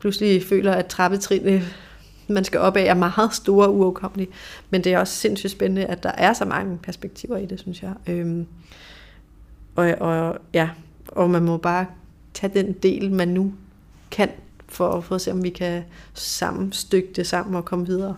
pludselig 0.00 0.42
føler, 0.42 0.72
at 0.72 0.86
trappetrinene, 0.86 1.62
man 2.28 2.44
skal 2.44 2.60
op 2.60 2.76
af, 2.76 2.84
er 2.84 2.94
meget 2.94 3.34
store 3.34 3.66
og 3.66 3.76
uoverkommelige. 3.76 4.28
Men 4.70 4.84
det 4.84 4.92
er 4.92 4.98
også 4.98 5.14
sindssygt 5.14 5.52
spændende, 5.52 5.84
at 5.84 6.02
der 6.02 6.12
er 6.12 6.32
så 6.32 6.44
mange 6.44 6.78
perspektiver 6.82 7.36
i 7.36 7.46
det, 7.46 7.60
synes 7.60 7.82
jeg. 7.82 7.92
Øhm, 8.06 8.46
og, 9.76 9.94
og, 10.00 10.36
ja, 10.54 10.68
og 11.08 11.30
man 11.30 11.42
må 11.42 11.56
bare 11.56 11.86
tage 12.36 12.62
den 12.62 12.72
del, 12.72 13.12
man 13.12 13.28
nu 13.28 13.52
kan, 14.10 14.28
for, 14.68 15.00
for 15.00 15.14
at 15.14 15.20
se, 15.20 15.32
om 15.32 15.42
vi 15.42 15.50
kan 15.50 15.82
sammenstykke 16.14 17.08
det 17.16 17.26
sammen 17.26 17.54
og 17.54 17.64
komme 17.64 17.86
videre. 17.86 18.16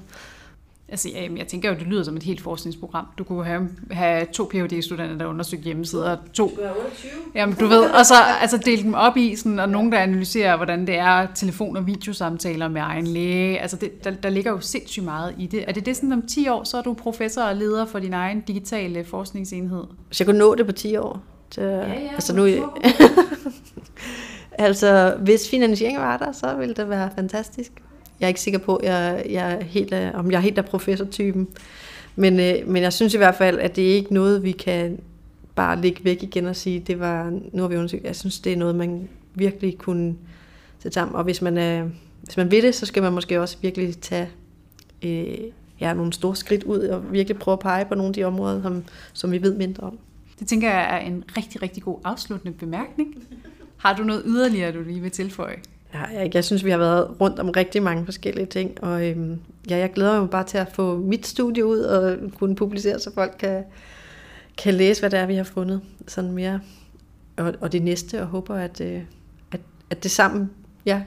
Altså, 0.90 1.08
ja, 1.08 1.28
jeg 1.36 1.46
tænker 1.46 1.68
jo, 1.68 1.74
det 1.74 1.86
lyder 1.86 2.02
som 2.02 2.16
et 2.16 2.22
helt 2.22 2.40
forskningsprogram. 2.40 3.06
Du 3.18 3.24
kunne 3.24 3.44
have, 3.44 3.68
have 3.90 4.26
to 4.32 4.44
Ph.D.-studerende, 4.44 5.18
der 5.18 5.26
undersøgte 5.26 5.64
hjemmesider, 5.64 6.10
og 6.10 6.18
to... 6.32 6.48
Du 6.56 6.60
er 6.62 6.70
28. 6.70 7.10
Jamen, 7.34 7.54
du 7.54 7.66
ved, 7.66 7.84
og 7.84 8.06
så 8.06 8.14
altså, 8.40 8.56
dele 8.56 8.82
dem 8.82 8.94
op 8.94 9.16
i, 9.16 9.36
sådan, 9.36 9.58
og 9.58 9.68
nogen, 9.68 9.92
der 9.92 9.98
analyserer, 9.98 10.56
hvordan 10.56 10.86
det 10.86 10.98
er 10.98 11.26
telefon- 11.34 11.76
og 11.76 11.86
videosamtaler 11.86 12.68
med 12.68 12.80
egen 12.80 13.06
læge. 13.06 13.58
Altså, 13.60 13.76
det, 13.76 14.04
der, 14.04 14.10
der 14.10 14.30
ligger 14.30 14.50
jo 14.50 14.60
sindssygt 14.60 15.04
meget 15.04 15.34
i 15.38 15.46
det. 15.46 15.64
Er 15.68 15.72
det 15.72 15.86
det 15.86 15.96
sådan, 15.96 16.12
om 16.12 16.26
10 16.26 16.48
år, 16.48 16.64
så 16.64 16.78
er 16.78 16.82
du 16.82 16.94
professor 16.94 17.42
og 17.42 17.56
leder 17.56 17.86
for 17.86 17.98
din 17.98 18.12
egen 18.12 18.40
digitale 18.40 19.04
forskningsenhed? 19.04 19.84
Hvis 20.06 20.20
jeg 20.20 20.26
kunne 20.26 20.38
nå 20.38 20.54
det 20.54 20.66
på 20.66 20.72
10 20.72 20.96
år. 20.96 21.22
Så, 21.50 21.62
ja, 21.62 21.92
altså 22.14 22.36
nu, 22.36 22.46
altså, 24.58 25.16
hvis 25.20 25.50
finansieringen 25.50 26.02
var 26.02 26.16
der, 26.16 26.32
så 26.32 26.56
ville 26.56 26.74
det 26.74 26.88
være 26.88 27.10
fantastisk. 27.14 27.72
Jeg 28.20 28.26
er 28.26 28.28
ikke 28.28 28.40
sikker 28.40 28.58
på, 28.58 28.76
at 28.76 28.88
jeg, 28.88 29.26
jeg 29.30 29.52
er 29.52 29.64
helt 29.64 29.94
øh, 29.94 30.10
om 30.14 30.30
jeg 30.30 30.36
er 30.36 30.40
helt 30.40 30.58
af 30.58 30.64
professortypen. 30.64 31.48
Men, 32.16 32.40
øh, 32.40 32.54
men 32.66 32.82
jeg 32.82 32.92
synes 32.92 33.14
i 33.14 33.16
hvert 33.16 33.34
fald, 33.34 33.58
at 33.58 33.76
det 33.76 33.90
er 33.90 33.94
ikke 33.94 34.14
noget, 34.14 34.42
vi 34.42 34.52
kan 34.52 35.00
bare 35.54 35.80
lægge 35.80 36.04
væk 36.04 36.22
igen 36.22 36.46
og 36.46 36.56
sige, 36.56 36.80
det 36.80 37.00
var, 37.00 37.30
nu 37.52 37.62
har 37.62 37.68
vi 37.68 37.76
undersøgt. 37.76 38.04
Jeg 38.04 38.16
synes, 38.16 38.40
det 38.40 38.52
er 38.52 38.56
noget, 38.56 38.74
man 38.74 39.08
virkelig 39.34 39.78
kunne 39.78 40.14
sætte 40.78 40.94
sammen. 40.94 41.16
Og 41.16 41.24
hvis 41.24 41.42
man, 41.42 41.58
øh, 41.58 41.90
hvis 42.22 42.36
man 42.36 42.50
vil 42.50 42.62
det, 42.62 42.74
så 42.74 42.86
skal 42.86 43.02
man 43.02 43.12
måske 43.12 43.40
også 43.40 43.56
virkelig 43.62 43.98
tage 44.00 44.28
øh, 45.02 45.38
ja, 45.80 45.94
nogle 45.94 46.12
store 46.12 46.36
skridt 46.36 46.64
ud 46.64 46.78
og 46.78 47.12
virkelig 47.12 47.38
prøve 47.38 47.52
at 47.52 47.58
pege 47.58 47.84
på 47.84 47.94
nogle 47.94 48.08
af 48.08 48.14
de 48.14 48.24
områder, 48.24 48.62
som, 48.62 48.84
som 49.12 49.32
vi 49.32 49.42
ved 49.42 49.54
mindre 49.54 49.86
om. 49.86 49.98
Det 50.38 50.48
tænker 50.48 50.70
jeg 50.70 50.96
er 50.96 50.98
en 50.98 51.24
rigtig, 51.36 51.62
rigtig 51.62 51.82
god 51.82 51.98
afsluttende 52.04 52.52
bemærkning. 52.52 53.14
Har 53.78 53.96
du 53.96 54.02
noget 54.02 54.22
yderligere, 54.26 54.72
du 54.72 54.82
lige 54.82 55.00
vil 55.00 55.10
tilføje? 55.10 55.56
Ja, 55.94 56.02
jeg, 56.02 56.34
jeg 56.34 56.44
synes, 56.44 56.64
vi 56.64 56.70
har 56.70 56.78
været 56.78 57.20
rundt 57.20 57.38
om 57.38 57.50
rigtig 57.50 57.82
mange 57.82 58.04
forskellige 58.04 58.46
ting, 58.46 58.84
og 58.84 59.06
øhm, 59.06 59.40
ja, 59.70 59.76
jeg 59.76 59.92
glæder 59.92 60.20
mig 60.20 60.30
bare 60.30 60.44
til 60.44 60.58
at 60.58 60.72
få 60.72 60.96
mit 60.96 61.26
studie 61.26 61.66
ud 61.66 61.78
og 61.78 62.18
kunne 62.38 62.56
publicere, 62.56 62.98
så 62.98 63.14
folk 63.14 63.34
kan, 63.38 63.64
kan 64.58 64.74
læse, 64.74 65.02
hvad 65.02 65.10
det 65.10 65.18
er, 65.18 65.26
vi 65.26 65.34
har 65.34 65.44
fundet 65.44 65.80
sådan 66.06 66.32
mere. 66.32 66.60
Og, 67.36 67.54
og 67.60 67.72
det 67.72 67.82
næste, 67.82 68.20
og 68.20 68.26
håber, 68.26 68.54
at, 68.54 68.80
øh, 68.80 69.02
at, 69.52 69.60
at 69.90 70.02
det 70.02 70.10
sammen 70.10 70.50
ja, 70.86 71.02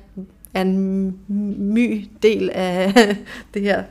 er 0.54 0.62
en 0.62 1.20
my 1.58 2.06
del 2.24 2.50
af 2.54 2.94
det 3.54 3.62
her, 3.62 3.84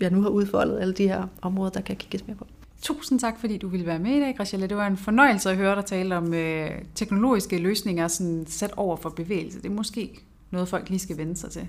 jeg 0.00 0.10
nu 0.10 0.22
har 0.22 0.28
udfoldet, 0.28 0.80
alle 0.80 0.94
de 0.94 1.08
her 1.08 1.26
områder, 1.42 1.70
der 1.70 1.80
kan 1.80 1.96
kigges 1.96 2.26
mere 2.26 2.36
på. 2.36 2.46
Tusind 2.82 3.20
tak, 3.20 3.40
fordi 3.40 3.58
du 3.58 3.68
ville 3.68 3.86
være 3.86 3.98
med 3.98 4.10
i 4.10 4.20
dag, 4.20 4.36
Graciela. 4.36 4.66
Det 4.66 4.76
var 4.76 4.86
en 4.86 4.96
fornøjelse 4.96 5.50
at 5.50 5.56
høre 5.56 5.76
dig 5.76 5.84
tale 5.84 6.16
om 6.16 6.34
øh, 6.34 6.70
teknologiske 6.94 7.58
løsninger 7.58 8.08
sådan 8.08 8.44
sat 8.46 8.72
over 8.76 8.96
for 8.96 9.08
bevægelse. 9.08 9.62
Det 9.62 9.70
er 9.70 9.74
måske 9.74 10.20
noget, 10.50 10.68
folk 10.68 10.88
lige 10.88 10.98
skal 10.98 11.16
vende 11.16 11.36
sig 11.36 11.50
til. 11.50 11.68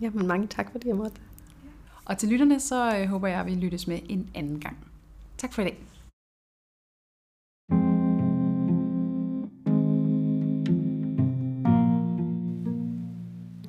Jamen, 0.00 0.26
mange 0.26 0.46
tak, 0.46 0.72
fordi 0.72 0.88
jeg 0.88 0.96
måtte. 0.96 1.16
Og 2.04 2.18
til 2.18 2.28
lytterne, 2.28 2.60
så 2.60 2.98
øh, 2.98 3.08
håber 3.08 3.28
jeg, 3.28 3.40
at 3.40 3.46
vi 3.46 3.54
lyttes 3.54 3.86
med 3.86 3.98
en 4.08 4.30
anden 4.34 4.60
gang. 4.60 4.76
Tak 5.38 5.52
for 5.52 5.62
i 5.62 5.64
dag. 5.64 5.78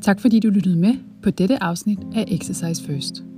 Tak 0.01 0.19
fordi 0.19 0.39
du 0.39 0.49
lyttede 0.49 0.79
med 0.79 0.97
på 1.23 1.29
dette 1.29 1.63
afsnit 1.63 1.99
af 2.15 2.25
Exercise 2.27 2.85
First. 2.85 3.30